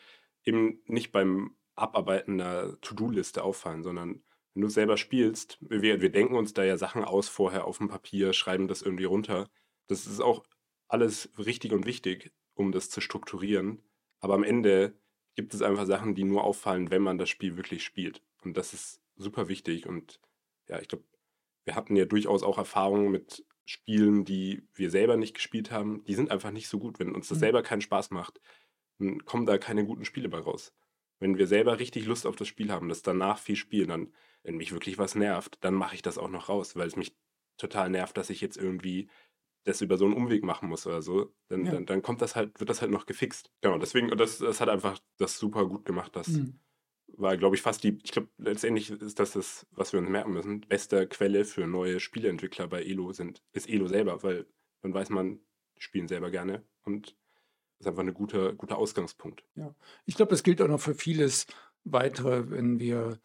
eben 0.43 0.82
nicht 0.86 1.12
beim 1.12 1.56
Abarbeiten 1.76 2.41
einer 2.41 2.80
To-Do-Liste 2.82 3.43
auffallen, 3.43 3.84
sondern 3.84 4.24
wenn 4.54 4.62
du 4.62 4.69
selber 4.69 4.98
spielst, 4.98 5.58
wir, 5.62 6.02
wir 6.02 6.10
denken 6.10 6.36
uns 6.36 6.54
da 6.54 6.63
ja 6.63 6.78
Sachen 6.78 7.04
aus 7.04 7.28
vorher 7.28 7.65
auf 7.65 7.78
dem 7.78 7.89
Papier, 7.89 8.34
schreiben 8.34 8.67
das 8.67 8.82
irgendwie 8.82 9.04
runter. 9.04 9.50
Das 9.88 10.08
ist 10.08 10.21
auch 10.21 10.43
alles 10.88 11.30
richtig 11.38 11.74
und 11.74 11.86
wichtig, 11.86 12.32
um 12.54 12.71
das 12.71 12.89
zu 12.89 13.02
strukturieren. 13.02 13.84
Aber 14.25 14.33
am 14.33 14.43
Ende 14.43 14.97
gibt 15.35 15.53
es 15.53 15.61
einfach 15.61 15.85
Sachen, 15.85 16.15
die 16.15 16.23
nur 16.23 16.43
auffallen, 16.43 16.89
wenn 16.89 17.03
man 17.03 17.19
das 17.19 17.29
Spiel 17.29 17.57
wirklich 17.57 17.83
spielt. 17.83 18.23
Und 18.43 18.57
das 18.57 18.73
ist 18.73 18.99
super 19.15 19.47
wichtig. 19.47 19.85
Und 19.85 20.19
ja, 20.67 20.79
ich 20.79 20.88
glaube, 20.88 21.03
wir 21.63 21.75
hatten 21.75 21.95
ja 21.95 22.05
durchaus 22.05 22.41
auch 22.41 22.57
Erfahrungen 22.57 23.11
mit 23.11 23.45
Spielen, 23.65 24.25
die 24.25 24.63
wir 24.73 24.89
selber 24.89 25.15
nicht 25.15 25.35
gespielt 25.35 25.69
haben. 25.69 26.03
Die 26.05 26.15
sind 26.15 26.31
einfach 26.31 26.49
nicht 26.49 26.69
so 26.69 26.79
gut. 26.79 26.97
Wenn 26.97 27.13
uns 27.13 27.27
das 27.27 27.38
mhm. 27.38 27.41
selber 27.41 27.61
keinen 27.61 27.81
Spaß 27.81 28.09
macht, 28.09 28.41
dann 28.97 29.23
kommen 29.25 29.45
da 29.45 29.59
keine 29.59 29.85
guten 29.85 30.05
Spiele 30.05 30.27
bei 30.27 30.39
raus. 30.39 30.73
Wenn 31.19 31.38
wir 31.38 31.45
selber 31.45 31.77
richtig 31.77 32.07
Lust 32.07 32.25
auf 32.25 32.35
das 32.35 32.47
Spiel 32.47 32.71
haben, 32.71 32.89
das 32.89 33.03
danach 33.03 33.38
viel 33.38 33.55
spielen, 33.55 33.89
dann, 33.89 34.13
wenn 34.41 34.57
mich 34.57 34.71
wirklich 34.71 34.97
was 34.97 35.13
nervt, 35.13 35.59
dann 35.61 35.75
mache 35.75 35.93
ich 35.93 36.01
das 36.01 36.17
auch 36.17 36.29
noch 36.29 36.49
raus, 36.49 36.75
weil 36.75 36.88
es 36.88 36.95
mich 36.95 37.15
total 37.57 37.91
nervt, 37.91 38.17
dass 38.17 38.31
ich 38.31 38.41
jetzt 38.41 38.57
irgendwie 38.57 39.07
das 39.65 39.82
über 39.82 39.97
so 39.97 40.06
einen 40.06 40.13
Umweg 40.13 40.43
machen 40.43 40.69
muss 40.69 40.86
oder 40.88 41.01
so, 41.01 41.34
dann, 41.47 41.65
ja. 41.65 41.71
dann, 41.73 41.86
dann, 41.86 42.01
kommt 42.01 42.21
das 42.21 42.36
halt, 42.36 42.60
wird 42.60 42.69
das 42.69 42.82
halt 42.82 42.91
noch 42.91 43.06
gefixt. 43.06 43.51
Genau, 43.62 43.78
deswegen, 43.78 44.10
das, 44.15 44.38
das 44.38 44.62
hat 44.62 44.69
einfach 44.69 44.99
das 45.17 45.38
super 45.38 45.67
gut 45.67 45.86
gemacht. 45.86 46.15
Das 46.15 46.28
mhm. 46.28 46.60
war, 47.08 47.36
glaube 47.36 47.56
ich, 47.56 47.63
fast 47.63 47.84
die, 47.84 47.97
ich 48.04 48.12
glaube, 48.12 48.30
letztendlich 48.38 48.91
ist 48.91 49.19
das 49.19 49.32
das, 49.32 49.65
was 49.71 49.91
wir 49.91 49.99
uns 49.99 50.10
merken 50.10 50.34
müssen. 50.34 50.62
Beste 50.62 51.08
Quelle 51.08 51.45
für 51.45 51.65
neue 51.65 51.99
Spieleentwickler 51.99 52.67
bei 52.67 52.84
Elo 52.84 53.12
sind, 53.12 53.41
ist 53.54 53.67
Elo 53.67 53.88
selber, 53.88 54.21
weil 54.23 54.45
dann 54.82 54.93
weiß 54.93 55.10
man, 55.10 55.39
spielen 55.78 56.08
selber 56.08 56.30
gerne 56.30 56.63
und 56.84 57.17
ist 57.80 57.88
einfach 57.88 58.04
ein 58.04 58.13
guter, 58.13 58.54
guter 58.54 58.78
Ausgangspunkt. 58.78 59.43
Ja, 59.56 59.75
ich 60.06 60.15
glaube, 60.15 60.30
das 60.30 60.43
gilt 60.43 60.62
auch 60.62 60.67
noch 60.67 60.80
für 60.80 60.93
vieles 60.93 61.47
weitere, 61.84 62.51
wenn 62.51 62.80
wir, 62.80 63.19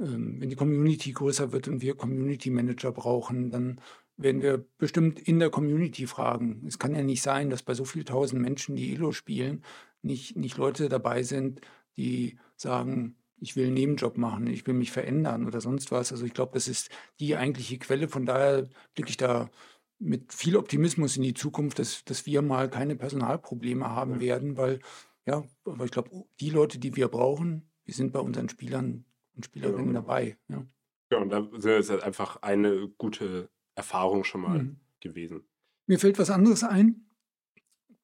ähm, 0.00 0.40
wenn 0.40 0.50
die 0.50 0.56
Community 0.56 1.12
größer 1.12 1.52
wird 1.52 1.68
und 1.68 1.80
wir 1.80 1.96
Community 1.96 2.50
Manager 2.50 2.90
brauchen, 2.90 3.50
dann 3.50 3.80
werden 4.16 4.42
wir 4.42 4.64
bestimmt 4.78 5.20
in 5.20 5.38
der 5.38 5.50
Community 5.50 6.06
fragen. 6.06 6.64
Es 6.66 6.78
kann 6.78 6.94
ja 6.94 7.02
nicht 7.02 7.22
sein, 7.22 7.50
dass 7.50 7.62
bei 7.62 7.74
so 7.74 7.84
vielen 7.84 8.06
tausend 8.06 8.40
Menschen, 8.40 8.76
die 8.76 8.94
Elo 8.94 9.12
spielen, 9.12 9.62
nicht, 10.02 10.36
nicht 10.36 10.56
Leute 10.56 10.88
dabei 10.88 11.22
sind, 11.22 11.60
die 11.96 12.38
sagen, 12.56 13.16
ich 13.38 13.56
will 13.56 13.66
einen 13.66 13.74
Nebenjob 13.74 14.16
machen, 14.16 14.46
ich 14.46 14.66
will 14.66 14.74
mich 14.74 14.92
verändern 14.92 15.46
oder 15.46 15.60
sonst 15.60 15.90
was. 15.90 16.12
Also 16.12 16.24
ich 16.24 16.32
glaube, 16.32 16.52
das 16.54 16.68
ist 16.68 16.90
die 17.20 17.36
eigentliche 17.36 17.78
Quelle. 17.78 18.08
Von 18.08 18.24
daher 18.24 18.68
blicke 18.94 19.10
ich 19.10 19.16
da 19.16 19.50
mit 19.98 20.32
viel 20.32 20.56
Optimismus 20.56 21.16
in 21.16 21.22
die 21.22 21.34
Zukunft, 21.34 21.78
dass, 21.78 22.04
dass 22.04 22.26
wir 22.26 22.42
mal 22.42 22.70
keine 22.70 22.96
Personalprobleme 22.96 23.88
haben 23.88 24.14
ja. 24.14 24.20
werden, 24.20 24.56
weil 24.56 24.80
ja, 25.26 25.44
aber 25.64 25.84
ich 25.84 25.90
glaube, 25.90 26.10
die 26.40 26.50
Leute, 26.50 26.78
die 26.78 26.94
wir 26.94 27.08
brauchen, 27.08 27.68
die 27.86 27.92
sind 27.92 28.12
bei 28.12 28.20
unseren 28.20 28.48
Spielern 28.48 29.04
und 29.34 29.44
Spielerinnen 29.44 29.94
ja. 29.94 30.00
dabei. 30.00 30.38
Ja. 30.48 30.66
ja, 31.10 31.18
und 31.18 31.30
da 31.30 31.48
sind 31.58 31.72
es 31.72 31.90
halt 31.90 32.02
einfach 32.02 32.42
eine 32.42 32.88
gute 32.96 33.50
Erfahrung 33.76 34.24
schon 34.24 34.40
mal 34.40 34.58
mhm. 34.58 34.76
gewesen. 35.00 35.44
Mir 35.86 36.00
fällt 36.00 36.18
was 36.18 36.30
anderes 36.30 36.64
ein, 36.64 37.06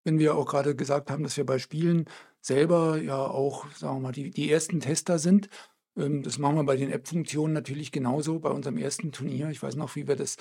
wenn 0.05 0.19
wir 0.19 0.37
auch 0.37 0.47
gerade 0.47 0.77
gesagt 0.77 1.11
haben, 1.11 1.25
dass 1.25 1.37
wir 1.37 1.47
bei 1.47 1.59
Spielen 1.59 2.05
selber 2.41 3.01
ja 3.01 3.19
auch, 3.19 3.71
sagen 3.73 3.97
wir 3.97 4.01
mal, 4.01 4.13
die, 4.13 4.31
die 4.31 4.51
ersten 4.51 4.81
Tester 4.81 5.19
sind. 5.19 5.49
Ähm, 5.97 6.23
das 6.23 6.39
machen 6.39 6.57
wir 6.57 6.65
bei 6.65 6.77
den 6.77 6.93
App-Funktionen 6.93 7.55
natürlich 7.55 7.91
genauso. 7.91 8.39
Bei 8.39 8.51
unserem 8.51 8.79
ersten 8.79 9.11
Turnier, 9.13 9.51
ich 9.51 9.63
weiß 9.63 9.77
noch, 9.77 9.97
wie 9.97 10.07
wir 10.07 10.17
das 10.17 10.37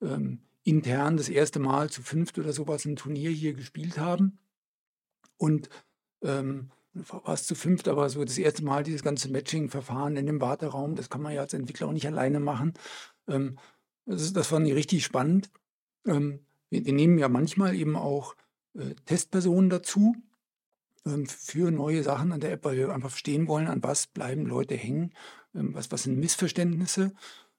ähm, 0.00 0.40
intern 0.62 1.16
das 1.16 1.28
erste 1.28 1.58
Mal 1.58 1.90
zu 1.90 2.02
fünft 2.02 2.38
oder 2.38 2.52
sowas 2.52 2.84
ein 2.84 2.96
Turnier 2.96 3.30
hier 3.30 3.54
gespielt 3.54 3.98
haben. 3.98 4.38
Und 5.36 5.68
ähm, 6.22 6.70
war 6.92 7.34
es 7.34 7.46
zu 7.46 7.54
fünft, 7.54 7.88
aber 7.88 8.08
so 8.08 8.24
das 8.24 8.38
erste 8.38 8.64
Mal 8.64 8.82
dieses 8.82 9.02
ganze 9.02 9.30
Matching-Verfahren 9.30 10.16
in 10.16 10.26
dem 10.26 10.40
Warteraum, 10.40 10.94
das 10.94 11.10
kann 11.10 11.20
man 11.20 11.34
ja 11.34 11.42
als 11.42 11.52
Entwickler 11.52 11.88
auch 11.88 11.92
nicht 11.92 12.06
alleine 12.06 12.40
machen. 12.40 12.72
Ähm, 13.28 13.58
das, 14.06 14.32
das 14.32 14.46
fand 14.48 14.66
ich 14.66 14.74
richtig 14.74 15.04
spannend. 15.04 15.50
Ähm, 16.06 16.40
wir, 16.70 16.84
wir, 16.84 16.92
nehmen 16.92 17.18
ja 17.18 17.28
manchmal 17.28 17.74
eben 17.74 17.96
auch 17.96 18.36
äh, 18.74 18.94
Testpersonen 19.04 19.70
dazu 19.70 20.14
ähm, 21.04 21.26
für 21.26 21.70
neue 21.70 22.02
Sachen 22.02 22.32
an 22.32 22.40
der 22.40 22.52
App, 22.52 22.64
weil 22.64 22.76
wir 22.76 22.90
einfach 22.90 23.10
verstehen 23.10 23.48
wollen, 23.48 23.66
an 23.66 23.82
was 23.82 24.06
bleiben 24.06 24.46
Leute 24.46 24.76
hängen, 24.76 25.12
ähm, 25.54 25.74
was, 25.74 25.90
was 25.90 26.04
sind 26.04 26.18
Missverständnisse. 26.18 27.12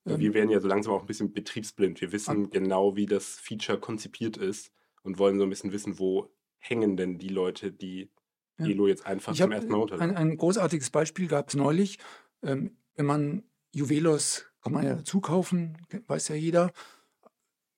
Ähm 0.05 0.19
wir 0.19 0.33
werden 0.33 0.49
ja 0.49 0.60
so 0.60 0.67
langsam 0.67 0.93
auch 0.93 1.01
ein 1.01 1.07
bisschen 1.07 1.33
betriebsblind. 1.33 2.01
Wir 2.01 2.12
wissen 2.12 2.31
an, 2.31 2.49
genau, 2.49 2.95
wie 2.95 3.05
das 3.05 3.36
Feature 3.39 3.79
konzipiert 3.79 4.38
ist 4.38 4.71
und 5.03 5.19
wollen 5.19 5.38
so 5.38 5.43
ein 5.43 5.49
bisschen 5.49 5.71
wissen, 5.71 5.99
wo 5.99 6.29
hängen 6.60 6.97
denn 6.97 7.17
die 7.17 7.29
Leute, 7.29 7.71
die 7.71 8.10
ja. 8.57 8.67
Elo 8.67 8.88
jetzt 8.88 9.05
einfach 9.05 9.33
ich 9.33 9.39
zum 9.39 9.51
ersten 9.51 9.71
Mal 9.71 9.77
runterladen. 9.77 10.15
Ein, 10.15 10.31
ein 10.31 10.38
großartiges 10.38 10.89
Beispiel 10.89 11.27
gab 11.27 11.49
es 11.49 11.55
neulich. 11.55 11.99
Ähm, 12.41 12.77
wenn 12.95 13.05
man 13.05 13.43
Juvelos 13.73 14.45
kann 14.67 14.73
man 14.73 14.86
ja 14.86 14.95
dazu 14.95 15.21
kaufen, 15.21 15.77
weiß 16.08 16.27
ja 16.27 16.36
jeder. 16.36 16.73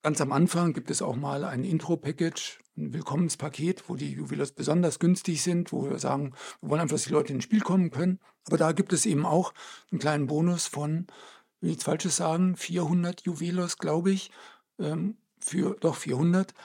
Ganz 0.02 0.22
am 0.22 0.32
Anfang 0.32 0.74
gibt 0.74 0.90
es 0.90 1.04
auch 1.04 1.16
mal 1.16 1.44
ein 1.44 1.64
Intro-Package, 1.64 2.62
ein 2.78 2.94
Willkommenspaket, 2.94 3.88
wo 3.88 3.96
die 3.96 4.14
Juwelers 4.14 4.54
besonders 4.54 4.98
günstig 4.98 5.44
sind, 5.44 5.72
wo 5.72 5.88
wir 5.88 6.00
sagen, 6.00 6.34
wir 6.62 6.72
wollen 6.72 6.82
einfach, 6.82 6.96
dass 6.96 7.04
die 7.04 7.14
Leute 7.14 7.32
ins 7.32 7.44
Spiel 7.44 7.62
kommen 7.62 7.92
können. 7.92 8.20
Aber 8.48 8.58
da 8.58 8.72
gibt 8.72 8.92
es 8.92 9.06
eben 9.06 9.28
auch 9.28 9.54
einen 9.92 10.00
kleinen 10.00 10.26
Bonus 10.26 10.66
von, 10.66 11.06
will 11.60 11.70
ich 11.70 11.70
nichts 11.70 11.84
Falsches 11.84 12.16
sagen, 12.16 12.56
400 12.56 13.22
Juwelers, 13.22 13.78
glaube 13.78 14.10
ich, 14.10 14.32
ähm, 14.80 15.18
für 15.40 15.76
doch 15.80 15.96
400, 15.96 16.56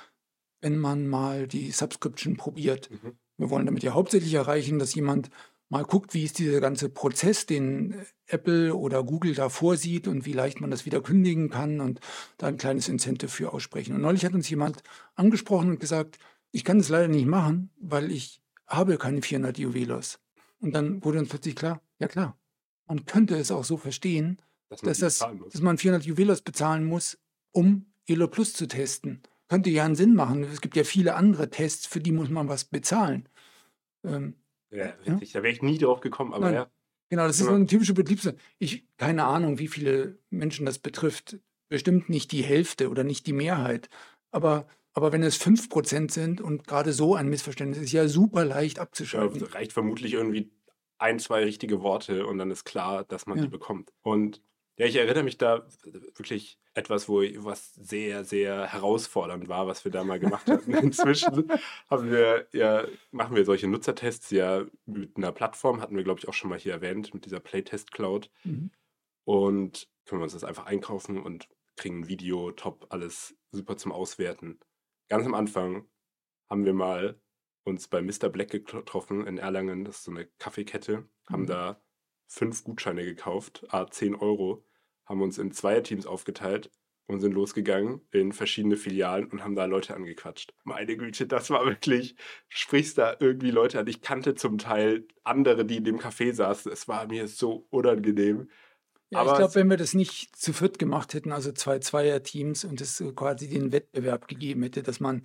wenn 0.62 0.78
man 0.78 1.06
mal 1.06 1.46
die 1.46 1.70
Subscription 1.70 2.38
probiert. 2.38 2.90
Mhm. 2.90 3.18
Wir 3.36 3.50
wollen 3.50 3.66
damit 3.66 3.82
ja 3.82 3.92
hauptsächlich 3.92 4.32
erreichen, 4.32 4.78
dass 4.78 4.94
jemand 4.94 5.28
mal 5.74 5.82
guckt, 5.82 6.14
wie 6.14 6.22
ist 6.22 6.38
dieser 6.38 6.60
ganze 6.60 6.88
Prozess, 6.88 7.46
den 7.46 8.06
Apple 8.28 8.76
oder 8.76 9.02
Google 9.02 9.34
da 9.34 9.48
vorsieht 9.48 10.06
und 10.06 10.24
wie 10.24 10.32
leicht 10.32 10.60
man 10.60 10.70
das 10.70 10.86
wieder 10.86 11.02
kündigen 11.02 11.50
kann 11.50 11.80
und 11.80 11.98
da 12.38 12.46
ein 12.46 12.58
kleines 12.58 12.88
Incentive 12.88 13.28
für 13.28 13.52
aussprechen. 13.52 13.96
Und 13.96 14.00
neulich 14.00 14.24
hat 14.24 14.34
uns 14.34 14.48
jemand 14.48 14.84
angesprochen 15.16 15.70
und 15.70 15.80
gesagt, 15.80 16.20
ich 16.52 16.62
kann 16.62 16.78
das 16.78 16.90
leider 16.90 17.08
nicht 17.08 17.26
machen, 17.26 17.70
weil 17.80 18.12
ich 18.12 18.40
habe 18.68 18.98
keine 18.98 19.20
400 19.20 19.58
Juwelos. 19.58 20.20
Und 20.60 20.76
dann 20.76 21.04
wurde 21.04 21.18
uns 21.18 21.30
plötzlich 21.30 21.56
klar, 21.56 21.82
ja 21.98 22.06
klar, 22.06 22.38
man 22.86 23.04
könnte 23.04 23.34
es 23.34 23.50
auch 23.50 23.64
so 23.64 23.76
verstehen, 23.76 24.40
dass 24.68 24.80
man, 24.80 24.90
dass 24.90 24.98
das, 25.00 25.18
dass 25.18 25.60
man 25.60 25.76
400 25.76 26.06
Juwelos 26.06 26.42
bezahlen 26.42 26.84
muss, 26.84 27.18
um 27.50 27.86
Elo 28.06 28.28
Plus 28.28 28.52
zu 28.52 28.68
testen. 28.68 29.24
Könnte 29.48 29.70
ja 29.70 29.84
einen 29.84 29.96
Sinn 29.96 30.14
machen. 30.14 30.44
Es 30.44 30.60
gibt 30.60 30.76
ja 30.76 30.84
viele 30.84 31.16
andere 31.16 31.50
Tests, 31.50 31.84
für 31.84 31.98
die 31.98 32.12
muss 32.12 32.30
man 32.30 32.48
was 32.48 32.64
bezahlen. 32.64 33.28
Ähm, 34.04 34.36
ja, 34.74 34.86
richtig. 35.06 35.32
Ja? 35.32 35.40
Da 35.40 35.44
wäre 35.44 35.52
ich 35.52 35.62
nie 35.62 35.78
drauf 35.78 36.00
gekommen, 36.00 36.34
aber 36.34 36.46
Nein. 36.46 36.54
ja. 36.54 36.70
Genau, 37.10 37.26
das 37.26 37.38
ist 37.38 37.46
so 37.46 37.52
eine 37.52 37.66
typische 37.66 37.94
Betriebs. 37.94 38.28
Ich 38.58 38.84
keine 38.96 39.24
Ahnung, 39.24 39.58
wie 39.58 39.68
viele 39.68 40.18
Menschen 40.30 40.66
das 40.66 40.78
betrifft. 40.78 41.38
Bestimmt 41.68 42.08
nicht 42.08 42.32
die 42.32 42.42
Hälfte 42.42 42.88
oder 42.88 43.04
nicht 43.04 43.26
die 43.26 43.32
Mehrheit. 43.32 43.88
Aber, 44.30 44.66
aber 44.94 45.12
wenn 45.12 45.22
es 45.22 45.40
5% 45.40 46.10
sind 46.10 46.40
und 46.40 46.66
gerade 46.66 46.92
so 46.92 47.14
ein 47.14 47.28
Missverständnis 47.28 47.78
ist 47.78 47.92
ja 47.92 48.08
super 48.08 48.44
leicht 48.44 48.78
abzuschalten. 48.78 49.40
Ja, 49.40 49.46
reicht 49.48 49.72
vermutlich 49.72 50.14
irgendwie 50.14 50.50
ein, 50.98 51.18
zwei 51.18 51.44
richtige 51.44 51.82
Worte 51.82 52.26
und 52.26 52.38
dann 52.38 52.50
ist 52.50 52.64
klar, 52.64 53.04
dass 53.04 53.26
man 53.26 53.38
ja. 53.38 53.44
die 53.44 53.50
bekommt. 53.50 53.92
Und 54.02 54.40
ja, 54.76 54.86
ich 54.86 54.96
erinnere 54.96 55.22
mich 55.22 55.38
da 55.38 55.66
wirklich 56.16 56.58
etwas, 56.74 57.08
wo 57.08 57.22
was 57.44 57.74
sehr, 57.74 58.24
sehr 58.24 58.66
herausfordernd 58.66 59.48
war, 59.48 59.68
was 59.68 59.84
wir 59.84 59.92
da 59.92 60.02
mal 60.02 60.18
gemacht 60.18 60.48
hatten. 60.48 60.74
Inzwischen 60.74 61.50
haben 61.88 62.10
wir 62.10 62.48
ja, 62.52 62.84
machen 63.12 63.36
wir 63.36 63.44
solche 63.44 63.68
Nutzertests 63.68 64.30
ja 64.30 64.64
mit 64.86 65.16
einer 65.16 65.30
Plattform, 65.30 65.80
hatten 65.80 65.96
wir, 65.96 66.02
glaube 66.02 66.18
ich, 66.18 66.28
auch 66.28 66.34
schon 66.34 66.50
mal 66.50 66.58
hier 66.58 66.72
erwähnt, 66.72 67.14
mit 67.14 67.24
dieser 67.24 67.40
Playtest 67.40 67.92
Cloud. 67.92 68.30
Mhm. 68.42 68.70
Und 69.24 69.88
können 70.06 70.20
wir 70.20 70.24
uns 70.24 70.32
das 70.34 70.44
einfach 70.44 70.66
einkaufen 70.66 71.22
und 71.22 71.48
kriegen 71.76 72.00
ein 72.00 72.08
Video, 72.08 72.50
top, 72.50 72.86
alles 72.90 73.36
super 73.52 73.76
zum 73.76 73.92
Auswerten. 73.92 74.58
Ganz 75.08 75.24
am 75.24 75.34
Anfang 75.34 75.86
haben 76.50 76.64
wir 76.64 76.74
mal 76.74 77.20
uns 77.64 77.88
bei 77.88 78.02
Mr. 78.02 78.28
Black 78.28 78.50
getroffen 78.50 79.26
in 79.26 79.38
Erlangen, 79.38 79.84
das 79.84 79.98
ist 79.98 80.04
so 80.04 80.10
eine 80.10 80.26
Kaffeekette, 80.38 80.98
mhm. 80.98 81.08
haben 81.32 81.46
da 81.46 81.80
fünf 82.26 82.64
Gutscheine 82.64 83.04
gekauft, 83.04 83.64
a 83.68 83.86
10 83.86 84.14
Euro, 84.14 84.64
haben 85.06 85.22
uns 85.22 85.38
in 85.38 85.52
zwei 85.52 85.80
Teams 85.80 86.06
aufgeteilt 86.06 86.70
und 87.06 87.20
sind 87.20 87.32
losgegangen 87.32 88.00
in 88.12 88.32
verschiedene 88.32 88.76
Filialen 88.76 89.26
und 89.26 89.44
haben 89.44 89.54
da 89.54 89.66
Leute 89.66 89.94
angequatscht. 89.94 90.54
Meine 90.64 90.96
Güte, 90.96 91.26
das 91.26 91.50
war 91.50 91.66
wirklich, 91.66 92.14
du 92.14 92.22
sprichst 92.48 92.96
da 92.96 93.16
irgendwie 93.20 93.50
Leute 93.50 93.78
an. 93.78 93.86
Ich 93.86 94.00
kannte 94.00 94.34
zum 94.34 94.58
Teil 94.58 95.06
andere, 95.22 95.64
die 95.66 95.76
in 95.76 95.84
dem 95.84 95.98
Café 95.98 96.32
saßen. 96.32 96.72
Es 96.72 96.88
war 96.88 97.06
mir 97.06 97.28
so 97.28 97.66
unangenehm. 97.70 98.48
Ja, 99.10 99.20
Aber 99.20 99.32
ich 99.32 99.36
glaube, 99.36 99.54
wenn 99.56 99.70
wir 99.70 99.76
das 99.76 99.94
nicht 99.94 100.34
zu 100.34 100.52
viert 100.52 100.78
gemacht 100.78 101.12
hätten, 101.12 101.30
also 101.30 101.52
zwei 101.52 101.78
Zweier-Teams 101.78 102.64
und 102.64 102.80
es 102.80 103.04
quasi 103.14 103.48
den 103.48 103.70
Wettbewerb 103.70 104.26
gegeben 104.26 104.62
hätte, 104.62 104.82
dass 104.82 104.98
man, 104.98 105.22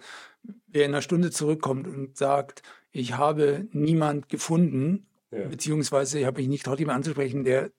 wer 0.67 0.85
in 0.85 0.91
einer 0.91 1.01
Stunde 1.01 1.31
zurückkommt 1.31 1.87
und 1.87 2.17
sagt, 2.17 2.61
ich 2.91 3.13
habe 3.13 3.67
niemand 3.71 4.27
gefunden, 4.27 5.07
ja. 5.31 5.47
beziehungsweise 5.47 6.25
habe 6.25 6.41
ich 6.41 6.47
nicht 6.47 6.65
traut, 6.65 6.79
jemanden 6.79 6.99
anzusprechen, 6.99 7.43
der 7.43 7.71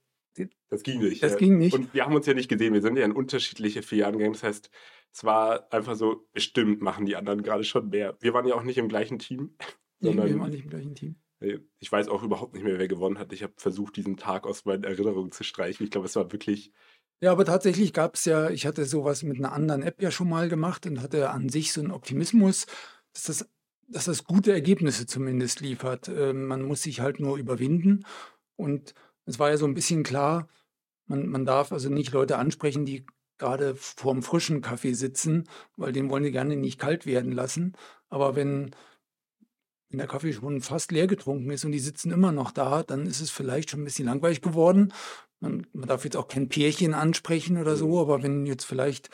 das 0.68 0.82
ging 0.84 1.00
nicht. 1.00 1.22
Das 1.22 1.32
ja. 1.32 1.38
ging 1.38 1.58
nicht. 1.58 1.74
Und 1.74 1.92
wir 1.92 2.04
haben 2.04 2.14
uns 2.14 2.26
ja 2.26 2.34
nicht 2.34 2.48
gesehen. 2.48 2.72
Wir 2.72 2.82
sind 2.82 2.96
ja 2.96 3.04
in 3.04 3.12
unterschiedliche 3.12 3.82
Filialen 3.82 4.16
gegangen. 4.16 4.34
Das 4.34 4.44
heißt, 4.44 4.70
es 5.12 5.24
war 5.24 5.72
einfach 5.72 5.96
so, 5.96 6.28
bestimmt 6.32 6.80
machen 6.80 7.06
die 7.06 7.16
anderen 7.16 7.42
gerade 7.42 7.64
schon 7.64 7.88
mehr. 7.88 8.16
Wir 8.20 8.32
waren 8.32 8.46
ja 8.46 8.54
auch 8.54 8.62
nicht 8.62 8.78
im 8.78 8.88
gleichen 8.88 9.18
Team. 9.18 9.56
Nee, 9.98 10.14
wir 10.14 10.38
waren 10.38 10.50
nicht 10.50 10.64
im 10.64 10.70
gleichen 10.70 10.94
Team. 10.94 11.16
Ich 11.78 11.90
weiß 11.90 12.08
auch 12.08 12.22
überhaupt 12.22 12.54
nicht 12.54 12.64
mehr, 12.64 12.78
wer 12.78 12.88
gewonnen 12.88 13.18
hat. 13.18 13.32
Ich 13.32 13.42
habe 13.42 13.54
versucht, 13.56 13.96
diesen 13.96 14.16
Tag 14.16 14.46
aus 14.46 14.66
meinen 14.66 14.84
Erinnerungen 14.84 15.32
zu 15.32 15.42
streichen. 15.42 15.84
Ich 15.84 15.90
glaube, 15.90 16.06
es 16.06 16.16
war 16.16 16.30
wirklich. 16.32 16.72
Ja, 17.22 17.32
aber 17.32 17.44
tatsächlich 17.44 17.92
gab 17.92 18.14
es 18.14 18.24
ja, 18.24 18.50
ich 18.50 18.66
hatte 18.66 18.84
sowas 18.84 19.22
mit 19.22 19.38
einer 19.38 19.52
anderen 19.52 19.82
App 19.82 20.00
ja 20.02 20.10
schon 20.10 20.28
mal 20.28 20.48
gemacht 20.48 20.86
und 20.86 21.02
hatte 21.02 21.30
an 21.30 21.48
sich 21.48 21.72
so 21.72 21.80
einen 21.80 21.90
Optimismus, 21.90 22.66
dass 23.12 23.24
das, 23.24 23.50
dass 23.90 24.04
das 24.04 24.24
gute 24.24 24.52
Ergebnisse 24.52 25.06
zumindest 25.06 25.60
liefert. 25.60 26.08
Ähm, 26.08 26.46
man 26.46 26.62
muss 26.62 26.82
sich 26.82 27.00
halt 27.00 27.20
nur 27.20 27.36
überwinden. 27.36 28.04
Und 28.56 28.94
es 29.26 29.38
war 29.38 29.50
ja 29.50 29.56
so 29.56 29.66
ein 29.66 29.74
bisschen 29.74 30.02
klar, 30.02 30.48
man, 31.06 31.26
man 31.28 31.44
darf 31.44 31.72
also 31.72 31.90
nicht 31.90 32.12
Leute 32.12 32.38
ansprechen, 32.38 32.84
die 32.84 33.04
gerade 33.38 33.74
vorm 33.74 34.22
frischen 34.22 34.60
Kaffee 34.60 34.92
sitzen, 34.92 35.48
weil 35.76 35.92
den 35.92 36.10
wollen 36.10 36.22
die 36.22 36.30
gerne 36.30 36.56
nicht 36.56 36.78
kalt 36.78 37.06
werden 37.06 37.32
lassen. 37.32 37.74
Aber 38.08 38.36
wenn, 38.36 38.70
wenn 39.88 39.98
der 39.98 40.06
Kaffee 40.06 40.32
schon 40.32 40.60
fast 40.60 40.92
leer 40.92 41.06
getrunken 41.06 41.50
ist 41.50 41.64
und 41.64 41.72
die 41.72 41.80
sitzen 41.80 42.12
immer 42.12 42.32
noch 42.32 42.52
da, 42.52 42.82
dann 42.82 43.06
ist 43.06 43.20
es 43.20 43.30
vielleicht 43.30 43.70
schon 43.70 43.80
ein 43.80 43.84
bisschen 43.84 44.06
langweilig 44.06 44.40
geworden. 44.40 44.92
Man, 45.40 45.66
man 45.72 45.88
darf 45.88 46.04
jetzt 46.04 46.16
auch 46.16 46.28
kein 46.28 46.48
Pärchen 46.48 46.94
ansprechen 46.94 47.56
oder 47.56 47.76
so, 47.76 48.00
aber 48.00 48.22
wenn 48.22 48.46
jetzt 48.46 48.64
vielleicht 48.64 49.10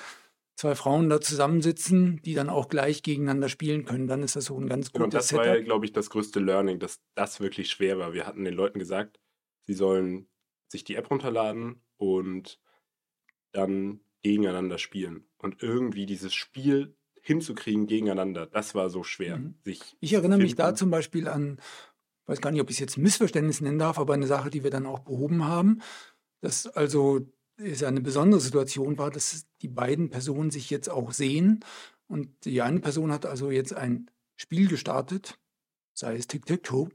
zwei 0.57 0.75
Frauen 0.75 1.09
da 1.09 1.21
zusammensitzen, 1.21 2.21
die 2.25 2.35
dann 2.35 2.49
auch 2.49 2.69
gleich 2.69 3.03
gegeneinander 3.03 3.49
spielen 3.49 3.85
können, 3.85 4.09
dann 4.09 4.23
ist 4.23 4.37
das 4.37 4.47
so 4.47 4.59
ein 4.59 4.69
ganz 4.69 4.91
genau, 4.93 5.05
gutes 5.05 5.29
Genau, 5.29 5.43
das 5.43 5.49
war 5.49 5.57
ja, 5.57 5.63
glaube 5.63 5.85
ich, 5.85 5.93
das 5.93 6.11
größte 6.11 6.41
Learning, 6.41 6.79
dass 6.79 7.01
das 7.15 7.41
wirklich 7.41 7.71
schwer 7.71 7.99
war. 7.99 8.15
Wir 8.15 8.27
hatten 8.27 8.45
den 8.45 8.55
Leuten 8.55 8.79
gesagt, 8.79 9.21
sie 9.63 9.75
sollen 9.75 10.29
sich 10.69 10.83
die 10.83 10.97
App 10.97 11.11
runterladen 11.11 11.83
und 11.99 12.59
dann 13.53 14.01
gegeneinander 14.23 14.79
spielen. 14.79 15.29
Und 15.39 15.63
irgendwie 15.63 16.07
dieses 16.07 16.35
Spiel 16.35 16.97
hinzukriegen 17.21 17.87
gegeneinander, 17.87 18.47
das 18.47 18.75
war 18.75 18.89
so 18.89 19.03
schwer. 19.03 19.37
Mhm. 19.39 19.55
Ich 20.01 20.13
erinnere 20.13 20.39
mich 20.39 20.55
da 20.55 20.75
zum 20.75 20.91
Beispiel 20.91 21.29
an, 21.29 21.61
weiß 22.27 22.41
gar 22.41 22.51
nicht, 22.51 22.61
ob 22.61 22.71
ich 22.71 22.77
es 22.77 22.81
jetzt 22.81 22.97
Missverständnis 22.97 23.61
nennen 23.61 23.79
darf, 23.79 23.99
aber 23.99 24.15
eine 24.15 24.27
Sache, 24.27 24.51
die 24.51 24.65
wir 24.65 24.71
dann 24.71 24.87
auch 24.87 25.01
behoben 25.01 25.45
haben, 25.45 25.83
dass 26.41 26.67
also 26.67 27.27
es 27.59 27.83
eine 27.83 28.01
besondere 28.01 28.41
Situation 28.41 28.99
war, 28.99 29.11
dass 29.11 29.47
die 29.63 29.69
beiden 29.69 30.11
Personen 30.11 30.51
sich 30.51 30.71
jetzt 30.71 30.89
auch 30.89 31.13
sehen. 31.13 31.61
Und 32.07 32.45
die 32.45 32.63
eine 32.63 32.81
Person 32.81 33.13
hat 33.13 33.27
also 33.27 33.51
jetzt 33.51 33.75
ein 33.75 34.11
Spiel 34.37 34.69
gestartet, 34.69 35.39
sei 35.95 36.17
es 36.17 36.27
Tic-Tac-Toe, 36.27 36.91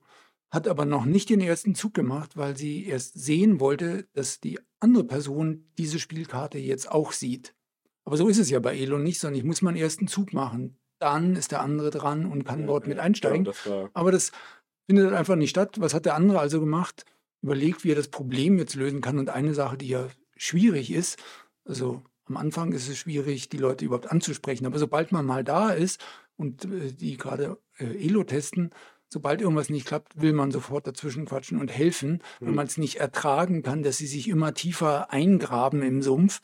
hat 0.51 0.67
aber 0.67 0.85
noch 0.85 1.05
nicht 1.05 1.29
den 1.29 1.41
ersten 1.41 1.75
Zug 1.75 1.93
gemacht, 1.93 2.37
weil 2.37 2.55
sie 2.57 2.85
erst 2.85 3.19
sehen 3.19 3.59
wollte, 3.59 4.07
dass 4.13 4.39
die 4.39 4.59
andere 4.79 5.05
Person 5.05 5.71
diese 5.77 5.99
Spielkarte 5.99 6.57
jetzt 6.59 6.91
auch 6.91 7.11
sieht. 7.11 7.55
Aber 8.03 8.17
so 8.17 8.27
ist 8.27 8.37
es 8.37 8.49
ja 8.49 8.59
bei 8.59 8.77
Elo 8.77 8.97
nicht, 8.97 9.19
sondern 9.19 9.39
ich 9.39 9.45
muss 9.45 9.61
meinen 9.61 9.77
ersten 9.77 10.07
Zug 10.07 10.33
machen. 10.33 10.77
Dann 10.99 11.35
ist 11.35 11.51
der 11.51 11.61
andere 11.61 11.89
dran 11.89 12.25
und 12.25 12.43
kann 12.43 12.61
ja, 12.61 12.67
dort 12.67 12.87
mit 12.87 12.99
einsteigen. 12.99 13.45
Ja, 13.45 13.51
das 13.51 13.89
aber 13.93 14.11
das 14.11 14.31
findet 14.87 15.13
einfach 15.13 15.35
nicht 15.35 15.49
statt. 15.49 15.79
Was 15.79 15.93
hat 15.93 16.05
der 16.05 16.15
andere 16.15 16.39
also 16.39 16.59
gemacht? 16.59 17.05
Überlegt, 17.41 17.83
wie 17.83 17.91
er 17.91 17.95
das 17.95 18.09
Problem 18.09 18.57
jetzt 18.59 18.75
lösen 18.75 19.01
kann. 19.01 19.17
Und 19.17 19.29
eine 19.29 19.53
Sache, 19.53 19.77
die 19.77 19.87
ja 19.87 20.07
schwierig 20.41 20.91
ist, 20.91 21.21
also 21.65 22.01
am 22.25 22.37
Anfang 22.37 22.71
ist 22.71 22.89
es 22.89 22.97
schwierig, 22.97 23.49
die 23.49 23.57
Leute 23.57 23.85
überhaupt 23.85 24.11
anzusprechen. 24.11 24.65
Aber 24.65 24.79
sobald 24.79 25.11
man 25.11 25.25
mal 25.25 25.43
da 25.43 25.69
ist 25.69 26.03
und 26.37 26.65
äh, 26.65 26.91
die 26.93 27.17
gerade 27.17 27.57
äh, 27.77 27.85
Elo 27.85 28.23
testen, 28.23 28.71
sobald 29.09 29.41
irgendwas 29.41 29.69
nicht 29.69 29.85
klappt, 29.85 30.19
will 30.21 30.33
man 30.33 30.51
sofort 30.51 30.87
dazwischen 30.87 31.25
quatschen 31.25 31.59
und 31.59 31.71
helfen, 31.71 32.23
mhm. 32.39 32.47
wenn 32.47 32.55
man 32.55 32.67
es 32.67 32.77
nicht 32.77 32.95
ertragen 32.95 33.61
kann, 33.61 33.83
dass 33.83 33.97
sie 33.97 34.07
sich 34.07 34.27
immer 34.29 34.53
tiefer 34.53 35.11
eingraben 35.11 35.81
im 35.83 36.01
Sumpf. 36.01 36.41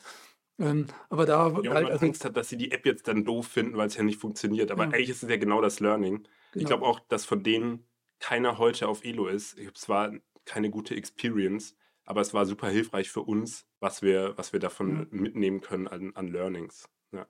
Ähm, 0.60 0.86
aber 1.08 1.24
da 1.24 1.48
ja, 1.48 1.54
halt, 1.54 1.84
man 1.84 1.92
also, 1.92 2.06
Angst 2.06 2.24
hat, 2.24 2.36
dass 2.36 2.48
sie 2.48 2.56
die 2.56 2.72
App 2.72 2.84
jetzt 2.84 3.08
dann 3.08 3.24
doof 3.24 3.46
finden, 3.46 3.76
weil 3.76 3.86
es 3.86 3.96
ja 3.96 4.02
nicht 4.02 4.20
funktioniert. 4.20 4.70
Aber 4.70 4.84
ja. 4.84 4.90
eigentlich 4.90 5.10
ist 5.10 5.22
es 5.22 5.30
ja 5.30 5.36
genau 5.36 5.60
das 5.60 5.80
Learning. 5.80 6.16
Genau. 6.18 6.28
Ich 6.54 6.66
glaube 6.66 6.84
auch, 6.84 7.00
dass 7.00 7.24
von 7.24 7.42
denen 7.42 7.84
keiner 8.20 8.58
heute 8.58 8.88
auf 8.88 9.04
Elo 9.04 9.26
ist. 9.26 9.56
Es 9.58 9.88
war 9.88 10.12
keine 10.44 10.70
gute 10.70 10.94
Experience, 10.94 11.76
aber 12.08 12.22
es 12.22 12.32
war 12.32 12.46
super 12.46 12.70
hilfreich 12.70 13.10
für 13.10 13.20
uns, 13.20 13.66
was 13.80 14.00
wir, 14.00 14.32
was 14.38 14.54
wir 14.54 14.60
davon 14.60 14.96
ja. 14.96 15.06
mitnehmen 15.10 15.60
können 15.60 15.86
an, 15.86 16.12
an 16.14 16.28
Learnings. 16.28 16.88
Ja. 17.12 17.26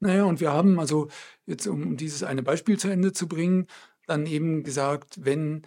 Naja, 0.00 0.24
und 0.24 0.40
wir 0.40 0.50
haben 0.50 0.80
also 0.80 1.08
jetzt, 1.44 1.66
um 1.66 1.98
dieses 1.98 2.22
eine 2.22 2.42
Beispiel 2.42 2.78
zu 2.78 2.88
Ende 2.88 3.12
zu 3.12 3.28
bringen, 3.28 3.66
dann 4.06 4.24
eben 4.24 4.62
gesagt, 4.62 5.26
wenn, 5.26 5.66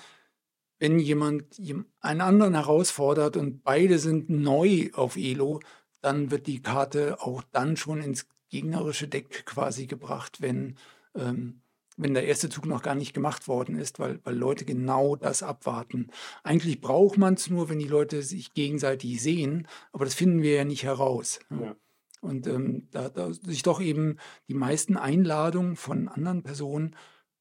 wenn 0.79 0.97
jemand 0.97 1.61
einen 1.99 2.21
anderen 2.21 2.55
herausfordert 2.55 3.37
und 3.37 3.63
beide 3.63 3.99
sind 3.99 4.27
neu 4.27 4.89
auf 4.93 5.17
Elo, 5.17 5.59
dann 6.01 6.31
wird 6.31 6.47
die 6.47 6.63
Karte 6.63 7.21
auch 7.21 7.43
dann 7.51 7.77
schon 7.77 8.01
ins 8.01 8.27
gegnerische 8.49 9.07
Deck 9.07 9.45
quasi 9.45 9.85
gebracht, 9.85 10.41
wenn, 10.41 10.77
ähm, 11.13 11.61
wenn 11.97 12.13
der 12.13 12.25
erste 12.25 12.49
Zug 12.49 12.65
noch 12.65 12.81
gar 12.81 12.95
nicht 12.95 13.13
gemacht 13.13 13.47
worden 13.47 13.77
ist, 13.77 13.99
weil, 13.99 14.19
weil 14.23 14.35
Leute 14.35 14.65
genau 14.65 15.15
das 15.15 15.43
abwarten. 15.43 16.07
Eigentlich 16.43 16.81
braucht 16.81 17.17
man 17.17 17.35
es 17.35 17.49
nur, 17.49 17.69
wenn 17.69 17.79
die 17.79 17.87
Leute 17.87 18.21
sich 18.21 18.53
gegenseitig 18.53 19.21
sehen, 19.21 19.67
aber 19.91 20.05
das 20.05 20.15
finden 20.15 20.41
wir 20.41 20.55
ja 20.55 20.65
nicht 20.65 20.83
heraus. 20.83 21.39
Ja. 21.49 21.75
Und 22.21 22.47
ähm, 22.47 22.87
da, 22.91 23.09
da 23.09 23.31
sich 23.33 23.63
doch 23.63 23.79
eben 23.79 24.17
die 24.47 24.55
meisten 24.55 24.97
Einladungen 24.97 25.75
von 25.75 26.07
anderen 26.07 26.43
Personen 26.43 26.95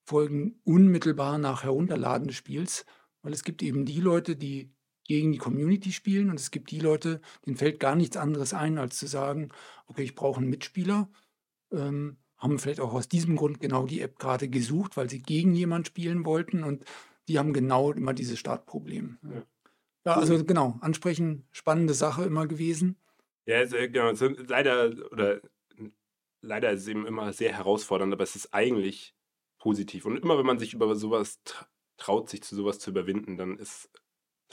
folgen 0.04 0.60
unmittelbar 0.64 1.38
nach 1.38 1.64
Herunterladen 1.64 2.28
des 2.28 2.36
Spiels, 2.36 2.84
weil 3.22 3.32
es 3.32 3.44
gibt 3.44 3.62
eben 3.62 3.86
die 3.86 4.00
Leute, 4.00 4.36
die 4.36 4.74
gegen 5.06 5.32
die 5.32 5.38
Community 5.38 5.92
spielen 5.92 6.30
und 6.30 6.38
es 6.38 6.50
gibt 6.50 6.70
die 6.70 6.80
Leute, 6.80 7.20
denen 7.46 7.56
fällt 7.56 7.80
gar 7.80 7.94
nichts 7.94 8.16
anderes 8.16 8.54
ein, 8.54 8.78
als 8.78 8.98
zu 8.98 9.06
sagen, 9.06 9.50
okay, 9.86 10.02
ich 10.02 10.14
brauche 10.14 10.40
einen 10.40 10.50
Mitspieler, 10.50 11.10
ähm, 11.72 12.18
haben 12.44 12.58
vielleicht 12.58 12.80
auch 12.80 12.92
aus 12.92 13.08
diesem 13.08 13.36
Grund 13.36 13.58
genau 13.58 13.86
die 13.86 14.00
App 14.00 14.18
gerade 14.18 14.48
gesucht, 14.48 14.96
weil 14.96 15.10
sie 15.10 15.20
gegen 15.20 15.54
jemanden 15.54 15.86
spielen 15.86 16.24
wollten 16.24 16.62
und 16.62 16.84
die 17.26 17.38
haben 17.38 17.52
genau 17.52 17.90
immer 17.92 18.12
dieses 18.12 18.38
Startproblem. 18.38 19.18
Ja. 19.22 19.42
ja, 20.06 20.12
also 20.14 20.44
genau, 20.44 20.76
ansprechen, 20.80 21.48
spannende 21.50 21.94
Sache 21.94 22.24
immer 22.24 22.46
gewesen. 22.46 22.96
Ja, 23.46 23.58
also, 23.58 23.76
genau, 23.76 24.12
leider 24.46 24.92
oder 25.10 25.40
leider 26.42 26.70
ist 26.70 26.82
es 26.82 26.88
eben 26.88 27.06
immer 27.06 27.32
sehr 27.32 27.52
herausfordernd, 27.52 28.12
aber 28.12 28.22
es 28.22 28.36
ist 28.36 28.52
eigentlich 28.52 29.14
positiv. 29.58 30.04
Und 30.04 30.18
immer 30.18 30.38
wenn 30.38 30.46
man 30.46 30.58
sich 30.58 30.74
über 30.74 30.94
sowas 30.94 31.40
traut, 31.96 32.28
sich 32.28 32.42
zu 32.42 32.54
sowas 32.54 32.78
zu 32.78 32.90
überwinden, 32.90 33.36
dann 33.36 33.58
ist, 33.58 33.90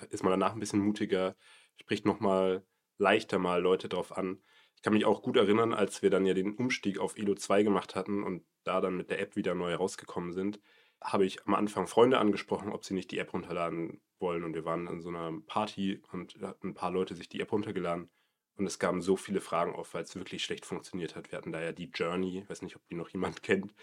ist 0.09 0.23
man 0.23 0.31
danach 0.31 0.53
ein 0.53 0.59
bisschen 0.59 0.79
mutiger, 0.79 1.35
spricht 1.75 2.05
nochmal 2.05 2.65
leichter 2.97 3.37
mal 3.37 3.61
Leute 3.61 3.89
drauf 3.89 4.15
an. 4.17 4.41
Ich 4.81 4.83
kann 4.83 4.93
mich 4.93 5.05
auch 5.05 5.21
gut 5.21 5.37
erinnern, 5.37 5.75
als 5.75 6.01
wir 6.01 6.09
dann 6.09 6.25
ja 6.25 6.33
den 6.33 6.55
Umstieg 6.55 6.97
auf 6.97 7.15
Elo 7.15 7.35
2 7.35 7.61
gemacht 7.61 7.93
hatten 7.93 8.23
und 8.23 8.43
da 8.63 8.81
dann 8.81 8.97
mit 8.97 9.11
der 9.11 9.19
App 9.19 9.35
wieder 9.35 9.53
neu 9.53 9.75
rausgekommen 9.75 10.33
sind, 10.33 10.59
habe 10.99 11.23
ich 11.23 11.45
am 11.45 11.53
Anfang 11.53 11.85
Freunde 11.85 12.17
angesprochen, 12.17 12.71
ob 12.71 12.83
sie 12.83 12.95
nicht 12.95 13.11
die 13.11 13.19
App 13.19 13.31
runterladen 13.31 14.01
wollen. 14.17 14.43
Und 14.43 14.55
wir 14.55 14.65
waren 14.65 14.87
an 14.87 14.99
so 14.99 15.09
einer 15.09 15.39
Party 15.45 16.01
und 16.11 16.33
hatten 16.41 16.69
ein 16.69 16.73
paar 16.73 16.89
Leute 16.89 17.13
sich 17.13 17.29
die 17.29 17.41
App 17.41 17.51
runtergeladen. 17.51 18.09
Und 18.55 18.65
es 18.65 18.79
kamen 18.79 19.03
so 19.03 19.17
viele 19.17 19.39
Fragen 19.39 19.75
auf, 19.75 19.93
weil 19.93 20.01
es 20.01 20.15
wirklich 20.15 20.43
schlecht 20.43 20.65
funktioniert 20.65 21.15
hat. 21.15 21.31
Wir 21.31 21.37
hatten 21.37 21.51
da 21.51 21.61
ja 21.61 21.73
die 21.73 21.91
Journey, 21.93 22.39
ich 22.39 22.49
weiß 22.49 22.63
nicht, 22.63 22.75
ob 22.75 22.83
die 22.87 22.95
noch 22.95 23.09
jemand 23.09 23.43
kennt. 23.43 23.75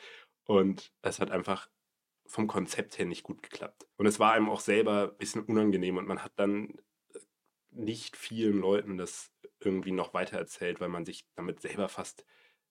Und 0.46 0.92
es 1.02 1.20
hat 1.20 1.30
einfach 1.30 1.68
vom 2.26 2.48
Konzept 2.48 2.98
her 2.98 3.06
nicht 3.06 3.22
gut 3.22 3.40
geklappt. 3.40 3.86
Und 3.98 4.06
es 4.06 4.18
war 4.18 4.32
einem 4.32 4.48
auch 4.48 4.58
selber 4.58 5.12
ein 5.12 5.16
bisschen 5.16 5.44
unangenehm 5.44 5.96
und 5.96 6.08
man 6.08 6.24
hat 6.24 6.32
dann 6.34 6.70
äh, 7.14 7.20
nicht 7.70 8.16
vielen 8.16 8.58
Leuten 8.58 8.98
das 8.98 9.30
irgendwie 9.60 9.92
noch 9.92 10.14
weiter 10.14 10.38
erzählt, 10.38 10.80
weil 10.80 10.88
man 10.88 11.04
sich 11.04 11.26
damit 11.36 11.60
selber 11.60 11.88
fast 11.88 12.24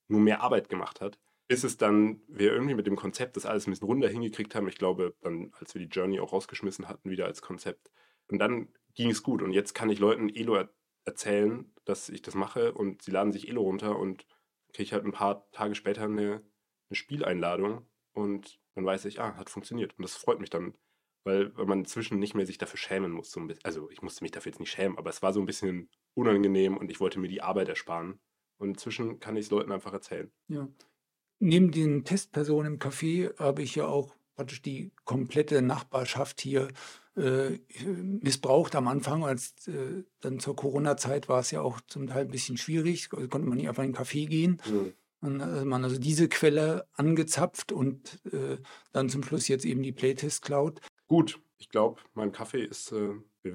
nur 0.07 0.21
mehr 0.21 0.41
Arbeit 0.41 0.69
gemacht 0.69 1.01
hat. 1.01 1.19
Bis 1.47 1.63
es 1.63 1.77
dann, 1.77 2.21
wir 2.27 2.51
irgendwie 2.51 2.75
mit 2.75 2.87
dem 2.87 2.95
Konzept 2.95 3.37
das 3.37 3.45
alles 3.45 3.67
ein 3.67 3.71
bisschen 3.71 3.87
runter 3.87 4.09
hingekriegt 4.09 4.53
haben. 4.55 4.67
Ich 4.67 4.77
glaube, 4.77 5.15
dann, 5.21 5.51
als 5.59 5.73
wir 5.73 5.81
die 5.81 5.87
Journey 5.87 6.19
auch 6.19 6.33
rausgeschmissen 6.33 6.87
hatten, 6.87 7.09
wieder 7.09 7.25
als 7.25 7.41
Konzept. 7.41 7.89
Und 8.27 8.39
dann 8.39 8.67
ging 8.95 9.09
es 9.09 9.23
gut. 9.23 9.41
Und 9.41 9.53
jetzt 9.53 9.73
kann 9.73 9.89
ich 9.89 9.99
Leuten 9.99 10.29
Elo 10.29 10.55
er 10.55 10.69
erzählen, 11.05 11.73
dass 11.85 12.09
ich 12.09 12.21
das 12.21 12.35
mache 12.35 12.73
und 12.73 13.01
sie 13.01 13.11
laden 13.11 13.31
sich 13.31 13.47
Elo 13.47 13.61
runter 13.61 13.97
und 13.97 14.25
kriege 14.73 14.83
ich 14.83 14.93
halt 14.93 15.05
ein 15.05 15.13
paar 15.13 15.49
Tage 15.51 15.73
später 15.75 16.03
eine 16.03 16.43
eine 16.89 16.95
Spieleinladung 16.95 17.85
und 18.13 18.59
dann 18.75 18.85
weiß 18.85 19.05
ich, 19.05 19.19
ah, 19.19 19.35
hat 19.35 19.49
funktioniert. 19.49 19.97
Und 19.97 20.03
das 20.03 20.15
freut 20.15 20.39
mich 20.39 20.49
dann, 20.49 20.77
weil, 21.23 21.55
weil 21.57 21.65
man 21.65 21.79
inzwischen 21.79 22.19
nicht 22.19 22.35
mehr 22.35 22.45
sich 22.45 22.57
dafür 22.57 22.77
schämen 22.77 23.11
muss. 23.11 23.31
So 23.31 23.45
also 23.63 23.89
ich 23.91 24.01
musste 24.01 24.23
mich 24.23 24.31
dafür 24.31 24.51
jetzt 24.51 24.59
nicht 24.59 24.71
schämen, 24.71 24.97
aber 24.97 25.09
es 25.09 25.21
war 25.21 25.33
so 25.33 25.39
ein 25.39 25.45
bisschen 25.45 25.89
unangenehm 26.17 26.75
und 26.77 26.89
ich 26.89 26.99
wollte 26.99 27.19
mir 27.19 27.27
die 27.27 27.41
Arbeit 27.41 27.69
ersparen. 27.69 28.19
Und 28.57 28.69
inzwischen 28.69 29.19
kann 29.19 29.37
ich 29.37 29.45
es 29.45 29.51
Leuten 29.51 29.71
einfach 29.71 29.93
erzählen. 29.93 30.31
Ja. 30.47 30.67
Neben 31.39 31.71
den 31.71 32.03
Testpersonen 32.03 32.73
im 32.73 32.79
Café 32.79 33.37
habe 33.37 33.61
ich 33.61 33.75
ja 33.75 33.85
auch 33.85 34.15
praktisch 34.35 34.61
die 34.61 34.91
komplette 35.05 35.61
Nachbarschaft 35.61 36.41
hier 36.41 36.69
äh, 37.15 37.59
missbraucht 37.85 38.75
am 38.75 38.87
Anfang. 38.87 39.23
Als 39.23 39.67
äh, 39.67 40.03
dann 40.21 40.39
zur 40.39 40.55
Corona-Zeit 40.55 41.29
war 41.29 41.39
es 41.39 41.51
ja 41.51 41.61
auch 41.61 41.79
zum 41.81 42.07
Teil 42.07 42.25
ein 42.25 42.31
bisschen 42.31 42.57
schwierig, 42.57 43.09
also 43.13 43.27
konnte 43.27 43.47
man 43.47 43.57
nicht 43.57 43.69
einfach 43.69 43.83
in 43.83 43.93
den 43.93 44.01
Café 44.01 44.27
gehen. 44.27 44.61
Mhm. 44.67 44.93
Und 45.19 45.39
äh, 45.41 45.65
man 45.65 45.83
also 45.83 45.99
diese 45.99 46.29
Quelle 46.29 46.87
angezapft 46.93 47.71
und 47.71 48.19
äh, 48.31 48.57
dann 48.91 49.09
zum 49.09 49.23
Schluss 49.23 49.47
jetzt 49.47 49.65
eben 49.65 49.83
die 49.83 49.91
Playtest 49.91 50.43
Cloud. 50.43 50.81
Gut, 51.07 51.39
ich 51.57 51.69
glaube, 51.69 52.01
mein 52.13 52.31
Kaffee 52.31 52.63
ist. 52.63 52.93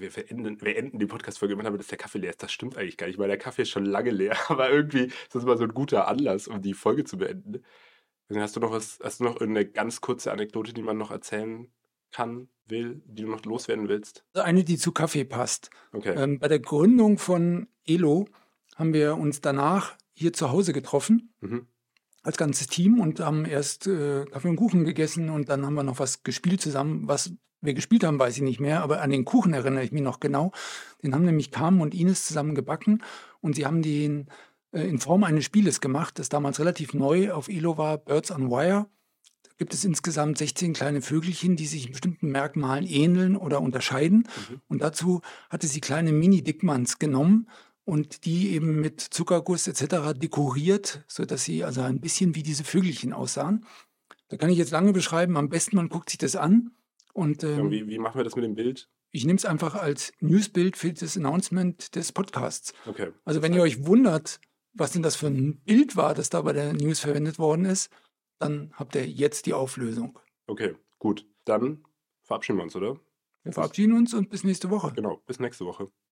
Wir, 0.00 0.16
wir, 0.16 0.30
enden, 0.30 0.60
wir 0.60 0.76
enden 0.76 0.98
die 0.98 1.06
Podcast-Folge 1.06 1.54
immer 1.54 1.62
damit, 1.62 1.80
dass 1.80 1.88
der 1.88 1.98
Kaffee 1.98 2.18
leer 2.18 2.30
ist. 2.30 2.42
Das 2.42 2.52
stimmt 2.52 2.76
eigentlich 2.76 2.96
gar 2.96 3.06
nicht, 3.06 3.18
weil 3.18 3.28
der 3.28 3.38
Kaffee 3.38 3.62
ist 3.62 3.70
schon 3.70 3.86
lange 3.86 4.10
leer. 4.10 4.36
Aber 4.48 4.70
irgendwie 4.70 5.04
ist 5.04 5.34
das 5.34 5.44
immer 5.44 5.56
so 5.56 5.64
ein 5.64 5.74
guter 5.74 6.08
Anlass, 6.08 6.48
um 6.48 6.62
die 6.62 6.74
Folge 6.74 7.04
zu 7.04 7.18
beenden. 7.18 7.62
Hast 8.34 8.56
du 8.56 8.60
noch 8.60 8.70
was, 8.70 8.98
hast 9.02 9.20
du 9.20 9.24
noch 9.24 9.40
eine 9.40 9.66
ganz 9.66 10.00
kurze 10.00 10.32
Anekdote, 10.32 10.72
die 10.72 10.82
man 10.82 10.96
noch 10.96 11.10
erzählen 11.10 11.70
kann, 12.12 12.48
will, 12.66 13.02
die 13.06 13.22
du 13.22 13.28
noch 13.28 13.44
loswerden 13.44 13.88
willst? 13.88 14.24
Also 14.32 14.44
eine, 14.44 14.64
die 14.64 14.78
zu 14.78 14.92
Kaffee 14.92 15.24
passt. 15.24 15.70
Okay. 15.92 16.14
Ähm, 16.16 16.38
bei 16.38 16.48
der 16.48 16.60
Gründung 16.60 17.18
von 17.18 17.68
Elo 17.84 18.26
haben 18.76 18.94
wir 18.94 19.16
uns 19.16 19.40
danach 19.40 19.96
hier 20.14 20.32
zu 20.32 20.50
Hause 20.50 20.72
getroffen. 20.72 21.34
Mhm. 21.40 21.66
Als 22.22 22.36
ganzes 22.36 22.68
Team 22.68 23.00
und 23.00 23.18
haben 23.18 23.44
erst 23.44 23.88
äh, 23.88 24.24
Kaffee 24.26 24.48
und 24.48 24.56
Kuchen 24.56 24.84
gegessen 24.84 25.28
und 25.28 25.48
dann 25.48 25.66
haben 25.66 25.74
wir 25.74 25.82
noch 25.82 25.98
was 25.98 26.22
gespielt 26.22 26.60
zusammen. 26.60 27.08
Was 27.08 27.32
wir 27.62 27.74
gespielt 27.74 28.04
haben, 28.04 28.18
weiß 28.18 28.36
ich 28.36 28.42
nicht 28.42 28.60
mehr, 28.60 28.82
aber 28.82 29.00
an 29.00 29.10
den 29.10 29.24
Kuchen 29.24 29.54
erinnere 29.54 29.84
ich 29.84 29.92
mich 29.92 30.02
noch 30.02 30.20
genau. 30.20 30.52
Den 31.02 31.14
haben 31.14 31.24
nämlich 31.24 31.50
Carmen 31.50 31.80
und 31.80 31.94
Ines 31.94 32.26
zusammen 32.26 32.54
gebacken 32.54 33.02
und 33.40 33.54
sie 33.54 33.64
haben 33.64 33.82
den 33.82 34.26
äh, 34.72 34.86
in 34.86 34.98
Form 34.98 35.24
eines 35.24 35.44
Spieles 35.44 35.80
gemacht, 35.80 36.18
das 36.18 36.28
damals 36.28 36.58
relativ 36.58 36.92
neu 36.92 37.32
auf 37.32 37.48
Elo 37.48 37.78
war, 37.78 37.98
Birds 37.98 38.30
on 38.30 38.50
Wire. 38.50 38.86
Da 39.44 39.50
gibt 39.58 39.74
es 39.74 39.84
insgesamt 39.84 40.38
16 40.38 40.72
kleine 40.72 41.02
Vögelchen, 41.02 41.56
die 41.56 41.66
sich 41.66 41.86
in 41.86 41.92
bestimmten 41.92 42.30
Merkmalen 42.30 42.86
ähneln 42.86 43.36
oder 43.36 43.60
unterscheiden. 43.60 44.28
Mhm. 44.50 44.60
Und 44.68 44.82
dazu 44.82 45.20
hatte 45.50 45.68
sie 45.68 45.80
kleine 45.80 46.12
Mini-Dickmanns 46.12 46.98
genommen 46.98 47.48
und 47.84 48.24
die 48.24 48.50
eben 48.50 48.80
mit 48.80 49.00
Zuckerguss 49.00 49.68
etc. 49.68 50.18
dekoriert, 50.18 51.04
sodass 51.06 51.44
sie 51.44 51.64
also 51.64 51.82
ein 51.82 52.00
bisschen 52.00 52.34
wie 52.34 52.42
diese 52.42 52.64
Vögelchen 52.64 53.12
aussahen. 53.12 53.66
Da 54.28 54.36
kann 54.36 54.50
ich 54.50 54.58
jetzt 54.58 54.70
lange 54.70 54.92
beschreiben. 54.92 55.36
Am 55.36 55.48
besten, 55.48 55.76
man 55.76 55.90
guckt 55.90 56.10
sich 56.10 56.18
das 56.18 56.36
an. 56.36 56.70
Und 57.12 57.42
Ja, 57.42 57.58
ähm, 57.58 57.70
wie, 57.70 57.86
wie 57.88 57.98
machen 57.98 58.18
wir 58.18 58.24
das 58.24 58.36
mit 58.36 58.44
dem 58.44 58.54
Bild? 58.54 58.88
ich 59.14 59.26
nehme 59.26 59.36
es 59.36 59.44
einfach 59.44 59.74
als 59.74 60.12
Newsbild 60.20 60.76
für 60.76 60.90
das 60.92 61.18
Announcement 61.18 61.94
des 61.94 62.12
Podcasts. 62.12 62.72
Okay. 62.86 63.12
Also 63.26 63.42
wenn 63.42 63.52
ihr 63.52 63.60
euch 63.60 63.84
wundert, 63.84 64.40
was 64.72 64.92
denn 64.92 65.02
das 65.02 65.16
für 65.16 65.26
ein 65.26 65.60
Bild 65.60 65.96
war, 65.96 66.14
das 66.14 66.30
da 66.30 66.40
bei 66.40 66.54
der 66.54 66.72
News 66.72 67.00
verwendet 67.00 67.38
worden 67.38 67.66
ist, 67.66 67.90
dann 68.38 68.72
habt 68.74 68.94
ihr 68.94 69.06
jetzt 69.06 69.44
die 69.44 69.52
Auflösung. 69.52 70.18
Okay, 70.46 70.76
gut. 70.98 71.26
Dann 71.44 71.84
verabschieden 72.22 72.56
wir 72.58 72.62
uns, 72.64 72.74
oder? 72.74 72.98
Wir 73.42 73.52
verabschieden 73.52 73.92
uns 73.92 74.14
und 74.14 74.30
bis 74.30 74.44
nächste 74.44 74.70
Woche. 74.70 74.92
Genau, 74.94 75.18
bis 75.26 75.38
nächste 75.40 75.66
Woche. 75.66 75.90